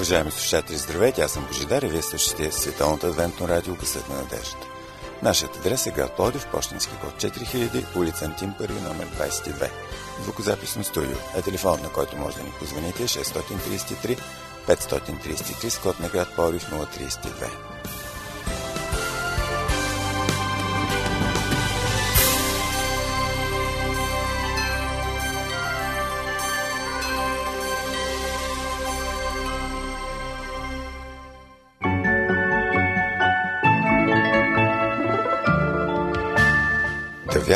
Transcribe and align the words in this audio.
Уважаеми 0.00 0.30
слушатели, 0.30 0.76
здравейте! 0.76 1.22
Аз 1.22 1.32
съм 1.32 1.46
Божидар 1.46 1.82
и 1.82 1.88
вие 1.88 2.02
слушате 2.02 2.52
Световното 2.52 3.06
адвентно 3.06 3.48
радио 3.48 3.76
Късът 3.76 4.08
на 4.08 4.14
надеждата. 4.14 4.66
Нашият 5.22 5.56
адрес 5.56 5.86
е 5.86 5.90
град 5.90 6.16
Плодив, 6.16 6.46
почтенски 6.46 6.92
код 7.00 7.14
4000, 7.14 7.96
улица 7.96 8.24
Антим 8.24 8.54
1, 8.60 8.88
номер 8.88 9.06
22. 9.06 9.70
Звукозаписно 10.22 10.84
студио 10.84 11.16
е 11.36 11.42
телефон, 11.42 11.80
на 11.82 11.88
който 11.88 12.16
може 12.16 12.36
да 12.36 12.42
ни 12.42 12.52
позвоните 12.58 13.02
633 13.02 14.18
533 14.68 15.68
с 15.68 15.78
код 15.78 16.00
на 16.00 16.08
град 16.08 16.28
Плодив 16.36 16.70
032. 16.70 17.50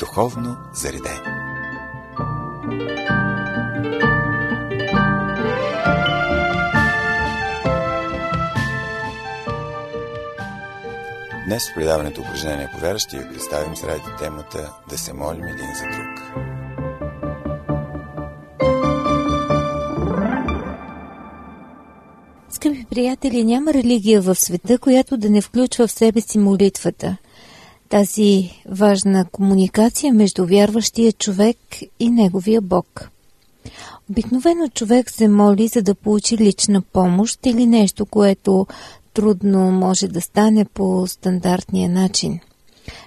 духовно 0.00 0.56
заредени. 0.74 1.20
Днес 11.46 11.70
в 11.70 11.74
предаването 11.74 12.20
упражнение 12.20 12.70
по 12.72 12.80
вяра 12.80 12.98
ще 12.98 13.18
ви 13.18 13.28
представим 13.28 13.76
с 13.76 13.84
ради 13.84 14.02
темата 14.18 14.72
да 14.88 14.98
се 14.98 15.12
молим 15.12 15.44
един 15.44 15.68
за 15.74 15.84
друг. 15.84 16.44
Скъпи 22.50 22.86
приятели, 22.90 23.44
няма 23.44 23.74
религия 23.74 24.22
в 24.22 24.34
света, 24.34 24.78
която 24.78 25.16
да 25.16 25.30
не 25.30 25.40
включва 25.40 25.86
в 25.86 25.92
себе 25.92 26.20
си 26.20 26.38
молитвата– 26.38 27.16
тази 27.90 28.50
важна 28.68 29.24
комуникация 29.24 30.14
между 30.14 30.46
вярващия 30.46 31.12
човек 31.12 31.56
и 32.00 32.10
неговия 32.10 32.60
Бог. 32.60 33.10
Обикновено 34.10 34.68
човек 34.68 35.10
се 35.10 35.28
моли 35.28 35.68
за 35.68 35.82
да 35.82 35.94
получи 35.94 36.38
лична 36.38 36.82
помощ 36.82 37.46
или 37.46 37.66
нещо, 37.66 38.06
което 38.06 38.66
трудно 39.14 39.70
може 39.70 40.08
да 40.08 40.20
стане 40.20 40.64
по 40.64 41.06
стандартния 41.06 41.90
начин. 41.90 42.40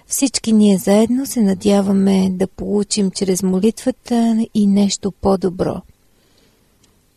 Всички 0.07 0.53
ние 0.53 0.77
заедно 0.77 1.25
се 1.25 1.41
надяваме 1.41 2.29
да 2.29 2.47
получим 2.47 3.11
чрез 3.11 3.43
молитвата 3.43 4.45
и 4.53 4.67
нещо 4.67 5.11
по-добро– 5.11 5.81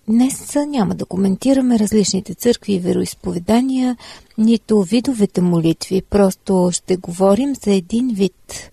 Днес 0.08 0.54
няма 0.54 0.94
да 0.94 1.06
коментираме 1.06 1.78
различните 1.78 2.34
църкви 2.34 2.72
и 2.72 2.78
вероисповедания, 2.78 3.96
нито 4.38 4.82
видовете 4.82 5.40
молитви, 5.40 6.02
просто 6.02 6.70
ще 6.72 6.96
говорим 6.96 7.54
за 7.54 7.72
един 7.72 8.08
вид 8.14 8.70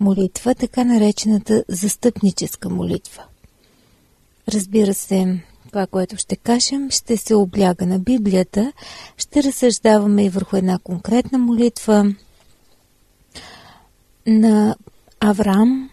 молитва, 0.00 0.54
така 0.54 0.84
наречената 0.84 1.64
застъпническа 1.68 2.70
молитва. 2.70 3.22
Разбира 4.48 4.94
се, 4.94 5.40
това, 5.68 5.86
което 5.86 6.16
ще 6.16 6.36
кажем, 6.36 6.90
ще 6.90 7.16
се 7.16 7.34
обляга 7.34 7.86
на 7.86 7.98
Библията, 7.98 8.72
ще 9.16 9.42
разсъждаваме 9.42 10.24
и 10.24 10.28
върху 10.28 10.56
една 10.56 10.78
конкретна 10.78 11.38
молитва 11.38 12.14
на 14.26 14.76
Авраам, 15.20 15.90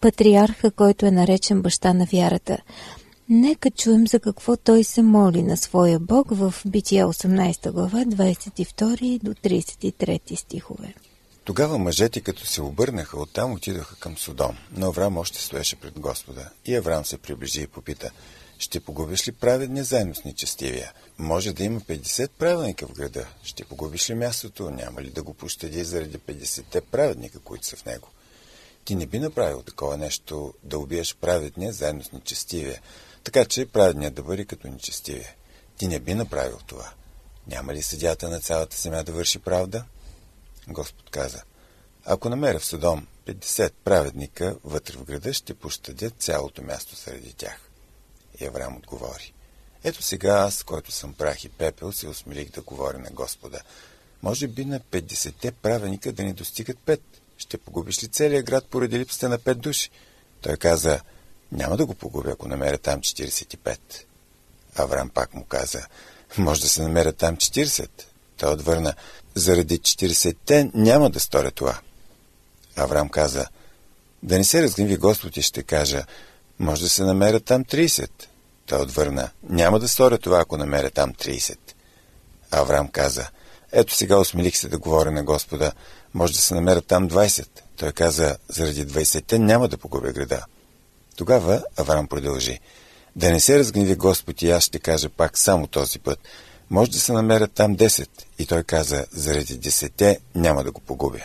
патриарха, 0.00 0.70
който 0.70 1.06
е 1.06 1.10
наречен 1.10 1.62
баща 1.62 1.92
на 1.92 2.04
вярата– 2.04 2.58
Нека 3.28 3.70
чуем 3.70 4.06
за 4.06 4.20
какво 4.20 4.56
той 4.56 4.84
се 4.84 5.02
моли 5.02 5.42
на 5.42 5.56
своя 5.56 6.00
Бог 6.00 6.26
в 6.30 6.54
Бития 6.66 7.06
18 7.06 7.70
глава 7.70 7.98
22 7.98 9.22
до 9.22 9.34
33 9.34 10.36
стихове. 10.36 10.94
Тогава 11.44 11.78
мъжете, 11.78 12.20
като 12.20 12.46
се 12.46 12.62
обърнаха, 12.62 13.20
оттам 13.20 13.52
отидоха 13.52 13.96
към 13.96 14.16
Содом, 14.16 14.56
но 14.76 14.86
Авраам 14.86 15.16
още 15.16 15.42
стоеше 15.42 15.76
пред 15.76 16.00
Господа. 16.00 16.50
И 16.64 16.76
Авраам 16.76 17.04
се 17.04 17.18
приближи 17.18 17.62
и 17.62 17.66
попита, 17.66 18.10
ще 18.58 18.80
погубиш 18.80 19.28
ли 19.28 19.32
праведния 19.32 19.84
заедно 19.84 20.14
с 20.14 20.24
нечестивия? 20.24 20.92
Може 21.18 21.52
да 21.52 21.64
има 21.64 21.80
50 21.80 22.30
праведника 22.38 22.86
в 22.86 22.92
града. 22.92 23.26
Ще 23.42 23.64
погубиш 23.64 24.10
ли 24.10 24.14
мястото? 24.14 24.70
Няма 24.70 25.02
ли 25.02 25.10
да 25.10 25.22
го 25.22 25.34
пощади 25.34 25.84
заради 25.84 26.18
50-те 26.18 26.80
праведника, 26.80 27.38
които 27.38 27.66
са 27.66 27.76
в 27.76 27.84
него? 27.84 28.08
Ти 28.84 28.94
не 28.94 29.06
би 29.06 29.18
направил 29.18 29.62
такова 29.62 29.96
нещо 29.96 30.54
да 30.62 30.78
убиеш 30.78 31.16
праведния 31.20 31.72
заедно 31.72 32.04
с 32.04 32.12
нечестивия, 32.12 32.80
така 33.24 33.44
че 33.44 33.66
праведният 33.66 34.14
да 34.14 34.22
бъде 34.22 34.44
като 34.44 34.68
нечестивия. 34.68 35.34
Ти 35.76 35.88
не 35.88 35.98
би 35.98 36.14
направил 36.14 36.58
това. 36.66 36.92
Няма 37.46 37.74
ли 37.74 37.82
съдята 37.82 38.28
на 38.28 38.40
цялата 38.40 38.76
земя 38.76 39.02
да 39.02 39.12
върши 39.12 39.38
правда? 39.38 39.84
Господ 40.68 41.10
каза, 41.10 41.42
ако 42.04 42.28
намеря 42.28 42.58
в 42.58 42.64
Содом 42.64 43.06
50 43.26 43.72
праведника 43.84 44.56
вътре 44.64 44.96
в 44.96 45.04
града, 45.04 45.32
ще 45.32 45.54
пощадят 45.54 46.14
цялото 46.18 46.62
място 46.62 46.96
среди 46.96 47.32
тях. 47.32 47.70
И 48.40 48.46
Авраам 48.46 48.76
отговори, 48.76 49.34
ето 49.84 50.02
сега 50.02 50.32
аз, 50.32 50.62
който 50.62 50.92
съм 50.92 51.14
прах 51.14 51.44
и 51.44 51.48
пепел, 51.48 51.92
се 51.92 52.08
осмелих 52.08 52.50
да 52.50 52.62
говоря 52.62 52.98
на 52.98 53.10
Господа. 53.10 53.60
Може 54.22 54.48
би 54.48 54.64
на 54.64 54.80
50-те 54.80 55.52
праведника 55.52 56.12
да 56.12 56.22
ни 56.22 56.32
достигат 56.32 56.78
пет. 56.78 57.02
Ще 57.36 57.58
погубиш 57.58 58.02
ли 58.02 58.08
целия 58.08 58.42
град 58.42 58.66
поради 58.66 58.98
липсата 58.98 59.28
на 59.28 59.38
пет 59.38 59.60
души? 59.60 59.90
Той 60.40 60.56
каза, 60.56 61.00
няма 61.52 61.76
да 61.76 61.86
го 61.86 61.94
погубя, 61.94 62.30
ако 62.30 62.48
намеря 62.48 62.78
там 62.78 63.00
45. 63.00 63.78
Аврам 64.76 65.08
пак 65.08 65.34
му 65.34 65.44
каза, 65.44 65.86
може 66.38 66.60
да 66.60 66.68
се 66.68 66.82
намеря 66.82 67.12
там 67.12 67.36
40. 67.36 67.88
Той 68.36 68.52
отвърна, 68.52 68.94
заради 69.34 69.78
40-те 69.78 70.70
няма 70.74 71.10
да 71.10 71.20
сторя 71.20 71.50
това. 71.50 71.78
Аврам 72.76 73.08
каза, 73.08 73.46
да 74.22 74.38
не 74.38 74.44
се 74.44 74.62
разгниви 74.62 74.96
Господ 74.96 75.36
и 75.36 75.42
ще 75.42 75.62
кажа, 75.62 76.04
може 76.58 76.82
да 76.82 76.88
се 76.88 77.04
намеря 77.04 77.40
там 77.40 77.64
30. 77.64 78.10
Той 78.66 78.80
отвърна, 78.80 79.30
няма 79.42 79.78
да 79.78 79.88
сторя 79.88 80.18
това, 80.18 80.40
ако 80.40 80.56
намеря 80.56 80.90
там 80.90 81.14
30. 81.14 81.58
Аврам 82.50 82.88
каза, 82.88 83.28
ето 83.72 83.94
сега 83.94 84.16
осмелих 84.16 84.56
се 84.56 84.68
да 84.68 84.78
говоря 84.78 85.10
на 85.10 85.24
Господа, 85.24 85.72
може 86.14 86.32
да 86.32 86.38
се 86.38 86.54
намеря 86.54 86.82
там 86.82 87.10
20. 87.10 87.48
Той 87.76 87.92
каза, 87.92 88.36
заради 88.48 88.86
20-те 88.86 89.38
няма 89.38 89.68
да 89.68 89.78
погубя 89.78 90.12
града. 90.12 90.44
Тогава 91.16 91.62
Авраам 91.76 92.06
продължи. 92.06 92.60
Да 93.16 93.30
не 93.30 93.40
се 93.40 93.58
разгневи 93.58 93.94
Господ 93.94 94.42
и 94.42 94.50
аз 94.50 94.64
ще 94.64 94.78
кажа 94.78 95.08
пак 95.08 95.38
само 95.38 95.66
този 95.66 95.98
път. 95.98 96.18
Може 96.70 96.90
да 96.90 96.98
се 96.98 97.12
намерят 97.12 97.52
там 97.52 97.76
10. 97.76 98.08
И 98.38 98.46
той 98.46 98.62
каза, 98.62 99.04
заради 99.12 99.58
десете 99.58 100.18
няма 100.34 100.64
да 100.64 100.72
го 100.72 100.80
погубя. 100.80 101.20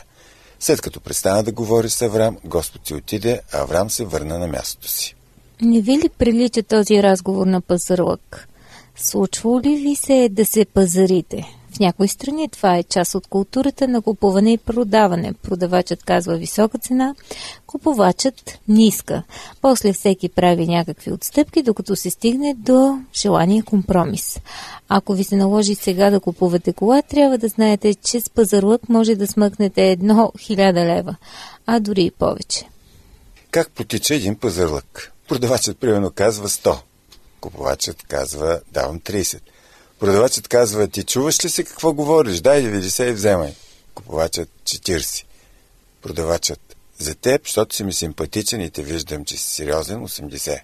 След 0.59 0.81
като 0.81 0.99
престана 0.99 1.43
да 1.43 1.51
говори 1.51 1.89
с 1.89 2.01
Авраам, 2.01 2.37
Господ 2.45 2.87
си 2.87 2.93
отиде, 2.93 3.41
а 3.53 3.61
Авраам 3.61 3.89
се 3.89 4.05
върна 4.05 4.39
на 4.39 4.47
мястото 4.47 4.87
си. 4.87 5.15
Не 5.61 5.81
ви 5.81 5.91
ли 5.91 6.09
прилича 6.09 6.63
този 6.63 7.03
разговор 7.03 7.47
на 7.47 7.61
пазарлък? 7.61 8.47
Случва 8.95 9.61
ли 9.61 9.75
ви 9.75 9.95
се 9.95 10.29
да 10.31 10.45
се 10.45 10.65
пазарите? 10.65 11.58
В 11.75 11.79
някои 11.79 12.07
страни 12.07 12.49
това 12.49 12.77
е 12.77 12.83
част 12.83 13.15
от 13.15 13.27
културата 13.27 13.87
на 13.87 14.01
купуване 14.01 14.53
и 14.53 14.57
продаване. 14.57 15.33
Продавачът 15.33 16.03
казва 16.03 16.37
висока 16.37 16.77
цена, 16.77 17.15
купувачът 17.67 18.59
ниска. 18.67 19.23
После 19.61 19.93
всеки 19.93 20.29
прави 20.29 20.67
някакви 20.67 21.11
отстъпки, 21.11 21.63
докато 21.63 21.95
се 21.95 22.09
стигне 22.09 22.55
до 22.57 22.99
желания 23.13 23.63
компромис. 23.63 24.39
Ако 24.89 25.13
ви 25.13 25.23
се 25.23 25.35
наложи 25.35 25.75
сега 25.75 26.09
да 26.09 26.19
купувате 26.19 26.73
кола, 26.73 27.01
трябва 27.01 27.37
да 27.37 27.47
знаете, 27.47 27.95
че 27.95 28.21
с 28.21 28.29
пазарлък 28.29 28.89
може 28.89 29.15
да 29.15 29.27
смъкнете 29.27 29.91
едно 29.91 30.31
хиляда 30.39 30.79
лева, 30.79 31.15
а 31.65 31.79
дори 31.79 32.03
и 32.03 32.11
повече. 32.11 32.65
Как 33.51 33.71
потича 33.71 34.15
един 34.15 34.35
пазарлък? 34.35 35.13
Продавачът 35.27 35.79
примерно 35.79 36.11
казва 36.11 36.49
100. 36.49 36.77
Купувачът 37.41 38.03
казва 38.03 38.59
давам 38.71 38.99
30. 38.99 39.39
Продавачът 39.99 40.47
казва, 40.47 40.87
ти 40.87 41.03
чуваш 41.03 41.45
ли 41.45 41.49
си 41.49 41.63
какво 41.63 41.93
говориш? 41.93 42.39
Дай 42.41 42.63
90 42.63 43.09
и 43.09 43.13
вземай. 43.13 43.53
Купувачът 43.95 44.49
40. 44.63 45.25
Продавачът, 46.01 46.75
за 46.97 47.15
теб, 47.15 47.47
защото 47.47 47.75
си 47.75 47.83
ми 47.83 47.93
симпатичен 47.93 48.61
и 48.61 48.71
те 48.71 48.83
виждам, 48.83 49.25
че 49.25 49.37
си 49.37 49.49
сериозен, 49.49 49.99
80. 49.99 50.59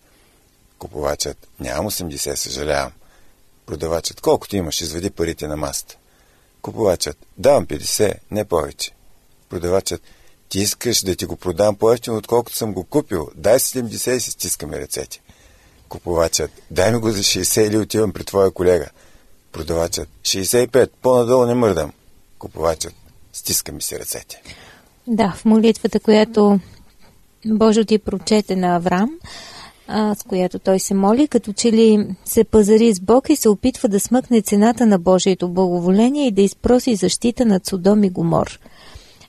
Купувачът, 0.80 1.48
нямам 1.60 1.92
80, 1.92 2.36
съжалявам. 2.36 2.92
Продавачът, 3.66 4.22
колкото 4.22 4.56
имаш, 4.56 4.82
изведи 4.82 5.10
парите 5.10 5.48
на 5.48 5.58
маста. 5.58 5.98
Купувачът, 6.62 7.18
давам 7.38 7.68
50, 7.68 8.14
не 8.31 8.46
повече. 8.46 8.92
Продавачът, 9.50 10.02
ти 10.50 10.60
искаш 10.60 11.04
да 11.04 11.16
ти 11.16 11.26
го 11.26 11.36
продам 11.36 11.76
по-ефтино, 11.76 12.18
отколкото 12.18 12.58
съм 12.58 12.74
го 12.74 12.84
купил. 12.84 13.30
Дай 13.36 13.60
70 13.60 14.12
и 14.12 14.20
се 14.20 14.31
стискаме 14.31 14.80
ръцете. 14.80 15.22
Купувачът, 15.90 16.52
дай 16.72 16.92
ми 16.92 16.98
го 16.98 17.12
за 17.12 17.20
60 17.20 17.68
или 17.68 17.78
отивам 17.78 18.14
при 18.14 18.24
твоя 18.24 18.52
колега. 18.52 18.90
Продавачът, 19.56 20.10
65, 20.22 20.90
по-надолу 21.02 21.46
не 21.46 21.54
мърдам. 21.54 21.92
Купувачът, 22.40 22.94
стиска 23.34 23.72
ми 23.72 23.81
се 23.81 24.00
ръцете. 24.00 24.42
Да, 25.07 25.34
в 25.38 25.46
молитвата, 25.46 26.00
която 26.00 26.60
Божо 27.46 27.86
ти 27.86 28.00
прочете 28.00 28.56
на 28.56 28.75
Авраам, 28.75 29.10
а, 29.88 30.16
с 30.16 30.24
която 30.24 30.60
той 30.60 30.80
се 30.80 30.94
моли, 30.94 31.28
като 31.28 31.54
че 31.54 31.72
ли 31.72 32.07
се 32.25 32.44
пазари 32.44 32.94
с 32.94 33.00
Бог 33.00 33.30
и 33.30 33.36
се 33.36 33.50
опитва 33.50 33.90
да 33.90 34.00
смъкне 34.00 34.42
цената 34.42 34.86
на 34.86 35.00
Божието 35.00 35.50
благоволение 35.50 36.28
и 36.28 36.31
да 36.31 36.42
изпроси 36.42 36.96
защита 36.96 37.46
над 37.46 37.66
Содом 37.66 38.04
и 38.04 38.10
Гомор. 38.10 38.60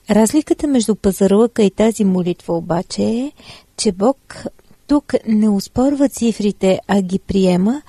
Разликата 0.09 0.67
между 0.67 0.95
пазарлъка 0.95 1.63
и 1.63 1.71
тази 1.71 2.05
молитва 2.05 2.57
обаче 2.57 3.03
е, 3.03 3.31
че 3.77 3.91
Бог 3.91 4.45
тук 4.87 5.13
не 5.27 5.49
успорва 5.49 6.09
цифрите, 6.09 6.79
а 6.87 7.01
ги 7.01 7.19
приема 7.19 7.81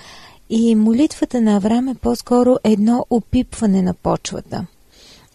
и 0.51 0.75
молитвата 0.75 1.41
на 1.41 1.57
Авраам 1.57 1.89
е 1.89 1.95
по-скоро 1.95 2.57
едно 2.65 3.07
опипване 3.11 3.83
на 3.83 3.95
почвата. 3.95 4.67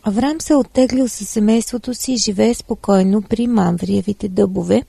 Авраам 0.03 0.41
се 0.41 0.55
оттеглил 0.55 1.07
със 1.07 1.29
семейството 1.29 1.93
си 1.93 2.13
и 2.13 2.17
живее 2.17 2.53
спокойно 2.53 3.21
при 3.21 3.47
Мамвриевите 3.47 4.29
дъбове, 4.29 4.83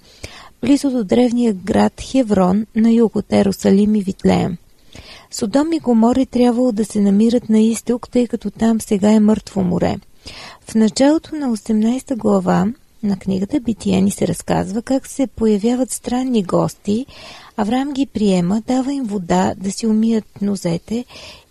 близо 0.62 0.90
до 0.90 1.04
древния 1.04 1.52
град 1.52 1.92
Хеврон 2.00 2.66
на 2.76 2.92
юг 2.92 3.16
от 3.16 3.32
Ерусалим 3.32 3.94
и 3.94 4.02
Витлеем. 4.02 4.56
Содом 5.30 5.72
и 5.72 5.78
Гомор 5.78 6.16
е 6.16 6.26
трябвало 6.26 6.72
да 6.72 6.84
се 6.84 7.00
намират 7.00 7.48
на 7.48 7.60
изток, 7.60 8.08
тъй 8.08 8.26
като 8.26 8.50
там 8.50 8.80
сега 8.80 9.10
е 9.10 9.20
мъртво 9.20 9.62
море. 9.62 9.96
В 10.68 10.74
началото 10.74 11.36
на 11.36 11.56
18 11.56 12.16
глава 12.16 12.66
на 13.02 13.18
книгата 13.18 13.60
Битие 13.60 14.00
ни 14.00 14.10
се 14.10 14.28
разказва 14.28 14.82
как 14.82 15.06
се 15.06 15.26
появяват 15.26 15.90
странни 15.90 16.42
гости, 16.42 17.06
Авраам 17.56 17.92
ги 17.92 18.06
приема, 18.06 18.62
дава 18.66 18.92
им 18.92 19.04
вода 19.04 19.54
да 19.56 19.72
си 19.72 19.86
умият 19.86 20.24
нозете 20.42 21.04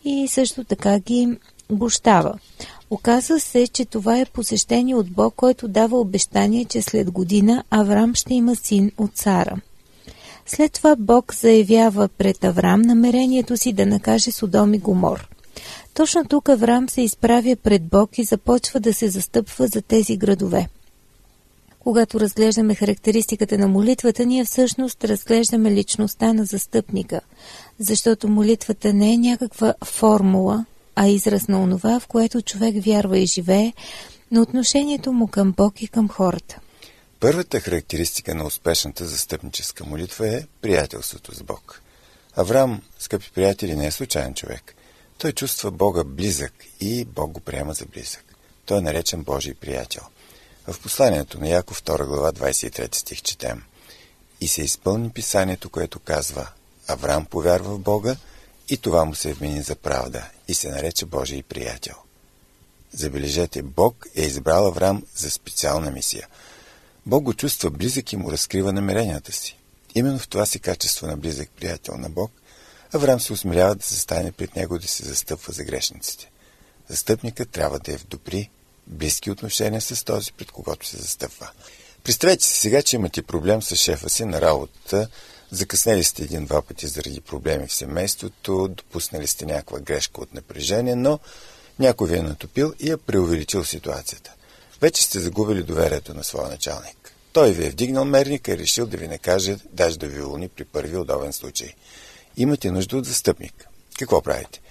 и 0.05 0.27
също 0.27 0.63
така 0.63 0.99
ги 0.99 1.37
гощава. 1.71 2.39
Оказва 2.89 3.39
се, 3.39 3.67
че 3.67 3.85
това 3.85 4.19
е 4.19 4.25
посещение 4.25 4.95
от 4.95 5.11
Бог, 5.11 5.33
който 5.35 5.67
дава 5.67 5.99
обещание, 5.99 6.65
че 6.65 6.81
след 6.81 7.11
година 7.11 7.63
Авраам 7.69 8.15
ще 8.15 8.33
има 8.33 8.55
син 8.55 8.91
от 8.97 9.17
Сара. 9.17 9.55
След 10.45 10.71
това 10.73 10.95
Бог 10.95 11.35
заявява 11.35 12.07
пред 12.07 12.43
Авраам 12.43 12.81
намерението 12.81 13.57
си 13.57 13.73
да 13.73 13.85
накаже 13.85 14.31
Содом 14.31 14.73
и 14.73 14.77
Гомор. 14.77 15.29
Точно 15.93 16.25
тук 16.25 16.49
Авраам 16.49 16.89
се 16.89 17.01
изправя 17.01 17.55
пред 17.55 17.83
Бог 17.83 18.17
и 18.17 18.23
започва 18.23 18.79
да 18.79 18.93
се 18.93 19.09
застъпва 19.09 19.67
за 19.67 19.81
тези 19.81 20.17
градове. 20.17 20.67
Когато 21.83 22.19
разглеждаме 22.19 22.75
характеристиката 22.75 23.57
на 23.57 23.67
молитвата, 23.67 24.25
ние 24.25 24.45
всъщност 24.45 25.03
разглеждаме 25.03 25.71
личността 25.71 26.33
на 26.33 26.45
застъпника, 26.45 27.21
защото 27.79 28.27
молитвата 28.27 28.93
не 28.93 29.13
е 29.13 29.17
някаква 29.17 29.73
формула, 29.85 30.65
а 30.95 31.07
израз 31.07 31.47
на 31.47 31.61
онова, 31.61 31.99
в 31.99 32.07
което 32.07 32.41
човек 32.41 32.75
вярва 32.83 33.17
и 33.17 33.25
живее, 33.25 33.73
на 34.31 34.41
отношението 34.41 35.11
му 35.11 35.27
към 35.27 35.51
Бог 35.51 35.81
и 35.81 35.87
към 35.87 36.09
хората. 36.09 36.59
Първата 37.19 37.59
характеристика 37.59 38.35
на 38.35 38.45
успешната 38.45 39.05
застъпническа 39.05 39.85
молитва 39.85 40.27
е 40.27 40.43
приятелството 40.61 41.35
с 41.35 41.43
Бог. 41.43 41.81
Авраам, 42.35 42.81
скъпи 42.99 43.31
приятели, 43.35 43.75
не 43.75 43.85
е 43.85 43.91
случайен 43.91 44.33
човек. 44.33 44.75
Той 45.17 45.31
чувства 45.31 45.71
Бога 45.71 46.03
близък 46.03 46.53
и 46.79 47.05
Бог 47.05 47.31
го 47.31 47.39
приема 47.39 47.73
за 47.73 47.85
близък. 47.85 48.23
Той 48.65 48.77
е 48.77 48.81
наречен 48.81 49.23
Божий 49.23 49.53
приятел. 49.53 50.03
В 50.67 50.79
посланието 50.79 51.39
на 51.39 51.49
Яков 51.49 51.83
2 51.83 52.05
глава 52.05 52.31
23 52.31 52.95
стих 52.95 53.21
четем 53.21 53.63
И 54.41 54.47
се 54.47 54.61
изпълни 54.61 55.09
писанието, 55.09 55.69
което 55.69 55.99
казва 55.99 56.49
Авраам 56.87 57.25
повярва 57.25 57.75
в 57.75 57.79
Бога 57.79 58.15
и 58.69 58.77
това 58.77 59.05
му 59.05 59.15
се 59.15 59.33
вмени 59.33 59.61
за 59.61 59.75
правда 59.75 60.29
и 60.47 60.53
се 60.53 60.69
нарече 60.69 61.05
Божий 61.05 61.43
приятел. 61.43 61.95
Забележете, 62.93 63.61
Бог 63.61 64.07
е 64.15 64.21
избрал 64.21 64.67
Авраам 64.67 65.03
за 65.15 65.31
специална 65.31 65.91
мисия. 65.91 66.27
Бог 67.05 67.23
го 67.23 67.33
чувства 67.33 67.69
близък 67.69 68.13
и 68.13 68.17
му 68.17 68.31
разкрива 68.31 68.73
намеренията 68.73 69.31
си. 69.31 69.57
Именно 69.95 70.19
в 70.19 70.27
това 70.27 70.45
си 70.45 70.59
качество 70.59 71.07
на 71.07 71.17
близък 71.17 71.49
приятел 71.59 71.97
на 71.97 72.09
Бог, 72.09 72.31
Авраам 72.93 73.19
се 73.19 73.33
усмилява 73.33 73.75
да 73.75 73.85
се 73.85 73.99
стане 73.99 74.31
пред 74.31 74.55
него 74.55 74.79
да 74.79 74.87
се 74.87 75.05
застъпва 75.05 75.53
за 75.53 75.63
грешниците. 75.63 76.31
Застъпникът 76.89 77.49
трябва 77.49 77.79
да 77.79 77.93
е 77.93 77.97
в 77.97 78.07
добри, 78.07 78.49
близки 78.87 79.31
отношения 79.31 79.81
с 79.81 80.05
този, 80.05 80.33
пред 80.33 80.51
когото 80.51 80.87
се 80.87 80.97
застъпва. 80.97 81.49
Представете 82.03 82.43
си 82.43 82.59
сега, 82.59 82.81
че 82.81 82.95
имате 82.95 83.21
проблем 83.21 83.61
с 83.61 83.75
шефа 83.75 84.09
си 84.09 84.25
на 84.25 84.41
работата, 84.41 85.07
закъснели 85.51 86.03
сте 86.03 86.23
един-два 86.23 86.61
пъти 86.61 86.87
заради 86.87 87.21
проблеми 87.21 87.67
в 87.67 87.73
семейството, 87.73 88.67
допуснали 88.67 89.27
сте 89.27 89.45
някаква 89.45 89.79
грешка 89.79 90.21
от 90.21 90.33
напрежение, 90.33 90.95
но 90.95 91.19
някой 91.79 92.09
ви 92.09 92.17
е 92.17 92.21
натопил 92.21 92.73
и 92.79 92.91
е 92.91 92.97
преувеличил 92.97 93.63
ситуацията. 93.63 94.33
Вече 94.81 95.03
сте 95.03 95.19
загубили 95.19 95.63
доверието 95.63 96.13
на 96.13 96.23
своя 96.23 96.49
началник. 96.49 97.15
Той 97.33 97.51
ви 97.51 97.65
е 97.65 97.69
вдигнал 97.69 98.05
мерника 98.05 98.53
и 98.53 98.57
решил 98.57 98.85
да 98.85 98.97
ви 98.97 99.07
накаже, 99.07 99.57
даже 99.71 99.99
да 99.99 100.07
ви 100.07 100.21
уволни 100.21 100.49
при 100.49 100.65
първи 100.65 100.97
удобен 100.97 101.33
случай. 101.33 101.73
Имате 102.37 102.71
нужда 102.71 102.97
от 102.97 103.05
застъпник. 103.05 103.67
Какво 103.99 104.21
правите? 104.21 104.61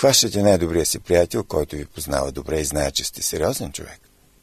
Хващате 0.00 0.42
най-добрия 0.42 0.86
си 0.86 0.98
приятел, 0.98 1.44
който 1.44 1.76
ви 1.76 1.84
познава 1.84 2.32
добре 2.32 2.60
и 2.60 2.64
знае, 2.64 2.90
че 2.90 3.04
сте 3.04 3.22
сериозен 3.22 3.72
човек. 3.72 4.00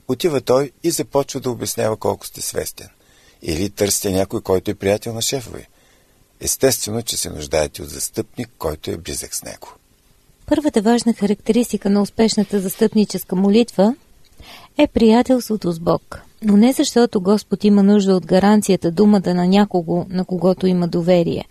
Отива 0.08 0.42
той 0.42 0.72
и 0.84 0.92
започва 0.92 1.40
да 1.40 1.52
обяснява 1.52 1.98
колко 1.98 2.26
сте 2.26 2.42
свестен. 2.42 2.88
Или 3.42 3.70
търсите 3.70 4.12
някой, 4.12 4.42
който 4.42 4.72
е 4.72 4.76
приятел 4.76 5.14
на 5.14 5.22
шефа 5.22 5.52
ви. 5.58 5.68
Естествено, 6.42 7.02
че 7.02 7.18
се 7.18 7.30
нуждаете 7.30 7.82
от 7.82 7.90
застъпник, 7.90 8.50
който 8.58 8.92
е 8.92 8.98
близък 8.98 9.36
с 9.36 9.44
него. 9.44 9.68
Първата 10.46 10.82
важна 10.82 11.14
характеристика 11.14 11.90
на 11.90 12.02
успешната 12.02 12.60
застъпническа 12.60 13.36
молитва 13.36 13.96
е 14.78 14.88
приятелството 14.88 15.72
с 15.72 15.80
Бог. 15.80 16.22
Но 16.42 16.58
не 16.58 16.74
защото 16.74 17.22
Господ 17.22 17.64
има 17.64 17.84
нужда 17.84 18.16
от 18.16 18.26
гаранцията 18.26 18.92
думата 18.92 19.34
на 19.34 19.48
някого, 19.48 20.06
на 20.10 20.26
когото 20.26 20.68
има 20.68 20.88
доверие. 20.88 21.46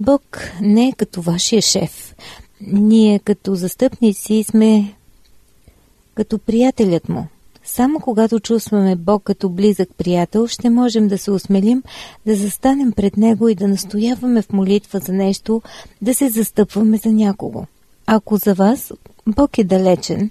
Бог 0.00 0.38
не 0.60 0.88
е 0.88 0.92
като 0.92 1.22
вашия 1.22 1.62
шеф. 1.62 2.14
Ние 2.60 3.18
като 3.18 3.54
застъпници 3.54 4.42
сме 4.42 4.94
като 6.14 6.38
приятелят 6.38 7.08
му. 7.08 7.26
Само 7.64 8.00
когато 8.00 8.40
чувстваме 8.40 8.96
Бог 8.96 9.22
като 9.22 9.48
близък 9.48 9.88
приятел, 9.98 10.46
ще 10.46 10.70
можем 10.70 11.08
да 11.08 11.18
се 11.18 11.30
осмелим 11.30 11.82
да 12.26 12.34
застанем 12.34 12.92
пред 12.92 13.16
Него 13.16 13.48
и 13.48 13.54
да 13.54 13.68
настояваме 13.68 14.42
в 14.42 14.52
молитва 14.52 14.98
за 14.98 15.12
нещо, 15.12 15.62
да 16.02 16.14
се 16.14 16.28
застъпваме 16.28 16.96
за 16.96 17.12
някого. 17.12 17.64
Ако 18.06 18.36
за 18.36 18.54
вас 18.54 18.92
Бог 19.26 19.58
е 19.58 19.64
далечен, 19.64 20.30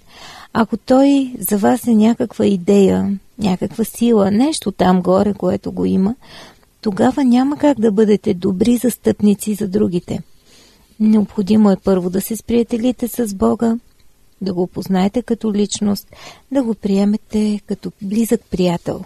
ако 0.53 0.77
Той 0.77 1.33
за 1.39 1.57
вас 1.57 1.87
е 1.87 1.93
някаква 1.93 2.45
идея, 2.45 3.19
някаква 3.39 3.83
сила, 3.83 4.31
нещо 4.31 4.71
там 4.71 5.01
горе, 5.01 5.33
което 5.33 5.71
го 5.71 5.85
има, 5.85 6.15
тогава 6.81 7.23
няма 7.23 7.57
как 7.57 7.79
да 7.79 7.91
бъдете 7.91 8.33
добри 8.33 8.77
застъпници 8.77 9.53
за 9.53 9.67
другите. 9.67 10.19
Необходимо 10.99 11.71
е 11.71 11.77
първо 11.83 12.09
да 12.09 12.21
се 12.21 12.35
сприятелите 12.35 13.07
с 13.07 13.35
Бога, 13.35 13.77
да 14.41 14.53
го 14.53 14.67
познаете 14.67 15.21
като 15.21 15.53
личност, 15.53 16.07
да 16.51 16.63
го 16.63 16.75
приемете 16.75 17.61
като 17.67 17.91
близък 18.01 18.41
приятел. 18.51 19.03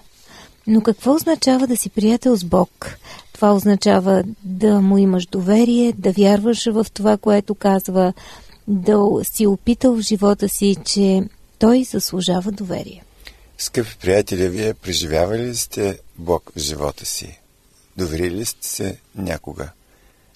Но 0.68 0.82
какво 0.82 1.16
означава 1.16 1.68
да 1.68 1.78
си 1.78 1.90
приятел 1.90 2.36
с 2.36 2.44
Бог? 2.44 2.98
Това 3.34 3.54
означава 3.54 4.24
да 4.44 4.82
му 4.82 4.98
имаш 4.98 5.26
доверие, 5.26 5.94
да 5.98 6.12
вярваш 6.12 6.66
в 6.66 6.86
това, 6.94 7.18
което 7.18 7.56
казва, 7.56 8.14
да 8.68 9.00
си 9.24 9.48
опитал 9.48 9.96
в 9.96 10.02
живота 10.02 10.50
си, 10.50 10.76
че 10.86 11.22
той 11.60 11.84
заслужава 11.84 12.52
доверие. 12.52 13.04
Скъпи 13.58 13.98
приятели, 14.02 14.50
вие 14.50 14.74
преживявали 14.74 15.42
ли 15.42 15.56
сте 15.56 16.00
Бог 16.18 16.52
в 16.56 16.60
живота 16.60 17.06
си? 17.06 17.40
Доверили 17.98 18.36
ли 18.36 18.46
сте 18.46 18.68
се 18.68 18.98
някога? 19.16 19.70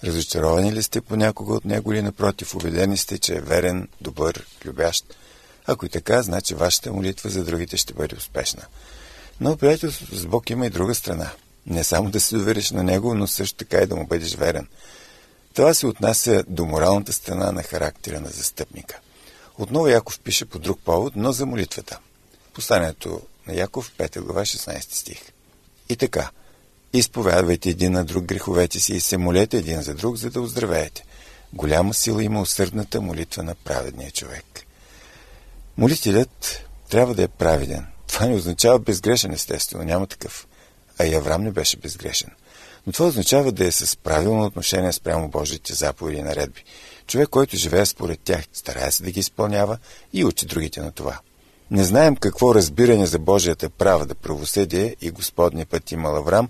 Разочаровани 0.04 0.74
ли 0.74 0.84
сте 0.84 1.02
понякога 1.02 1.54
от 1.54 1.66
него 1.66 1.94
или 1.94 2.02
напротив, 2.02 2.56
убедени 2.56 2.98
сте, 2.98 3.18
че 3.18 3.36
е 3.36 3.42
верен, 3.42 3.88
добър, 4.02 4.46
любящ? 4.66 5.16
Ако 5.68 5.86
и 5.86 5.90
така, 5.90 6.22
значи 6.22 6.56
вашата 6.56 6.94
молитва 6.94 7.30
за 7.30 7.44
другите 7.44 7.78
ще 7.78 7.94
бъде 7.94 8.16
успешна. 8.16 8.66
Но 9.42 9.58
приятелството 9.58 10.16
с 10.16 10.26
Бог 10.26 10.50
има 10.50 10.66
и 10.66 10.70
друга 10.70 10.96
страна. 10.96 11.32
Не 11.68 11.84
само 11.84 12.10
да 12.10 12.20
се 12.20 12.38
довериш 12.38 12.72
на 12.72 12.84
Него, 12.84 13.14
но 13.14 13.28
също 13.28 13.58
така 13.58 13.78
и 13.78 13.86
да 13.86 13.96
му 13.96 14.08
бъдеш 14.08 14.36
верен. 14.36 14.68
Това 15.54 15.74
се 15.74 15.88
отнася 15.88 16.44
до 16.48 16.66
моралната 16.66 17.14
страна 17.14 17.52
на 17.52 17.64
характера 17.64 18.20
на 18.22 18.30
застъпника. 18.30 19.00
Отново 19.58 19.88
Яков 19.88 20.20
пише 20.20 20.46
по 20.46 20.60
друг 20.60 20.80
повод, 20.80 21.14
но 21.16 21.32
за 21.32 21.46
молитвата. 21.46 22.00
Посланието 22.54 23.22
на 23.48 23.54
Яков, 23.54 23.92
5 23.98 24.20
глава, 24.20 24.42
16 24.42 24.94
стих. 24.94 25.22
И 25.90 25.96
така– 25.96 26.30
Изповядвайте 26.98 27.70
един 27.70 27.92
на 27.92 28.06
друг 28.06 28.26
греховете 28.26 28.80
си 28.80 28.94
и 28.94 29.00
се 29.00 29.18
молете 29.18 29.58
един 29.58 29.82
за 29.82 29.96
друг, 29.96 30.16
за 30.16 30.30
да 30.30 30.42
оздравеете. 30.42 31.06
Голяма 31.54 31.94
сила 31.94 32.24
има 32.24 32.42
усърдната 32.42 33.02
молитва 33.02 33.44
на 33.44 33.56
праведния 33.56 34.12
човек. 34.12 34.46
Молителят 35.78 36.64
трябва 36.90 37.14
да 37.16 37.24
е 37.24 37.28
праведен. 37.28 37.86
Това 38.08 38.26
не 38.26 38.36
означава 38.36 38.80
безгрешен, 38.80 39.32
естествено, 39.32 39.84
няма 39.84 40.08
такъв. 40.08 40.48
А 41.00 41.06
и 41.06 41.16
Авраам 41.16 41.44
не 41.44 41.52
беше 41.52 41.78
безгрешен. 41.78 42.30
Но 42.88 42.94
това 42.94 43.08
означава 43.08 43.52
да 43.52 43.66
е 43.66 43.72
с 43.72 43.98
правилно 43.98 44.46
отношение 44.46 44.94
спрямо 44.94 45.28
Божиите 45.28 45.74
заповеди 45.74 46.18
и 46.18 46.24
наредби. 46.24 46.64
Човек, 47.08 47.30
който 47.30 47.58
живее 47.58 47.86
според 47.86 48.20
тях, 48.20 48.44
старае 48.54 48.92
се 48.92 49.04
да 49.04 49.12
ги 49.12 49.20
изпълнява 49.20 49.78
и 50.14 50.26
учи 50.26 50.46
другите 50.46 50.82
на 50.82 50.92
това. 50.92 51.20
Не 51.72 51.84
знаем 51.84 52.16
какво 52.16 52.56
разбиране 52.56 53.06
за 53.06 53.20
Божията 53.20 53.70
правда, 53.70 54.16
правосъдие 54.16 54.96
и 55.02 55.12
Господния 55.12 55.66
път 55.66 55.92
имал 55.92 56.16
Авраам, 56.16 56.50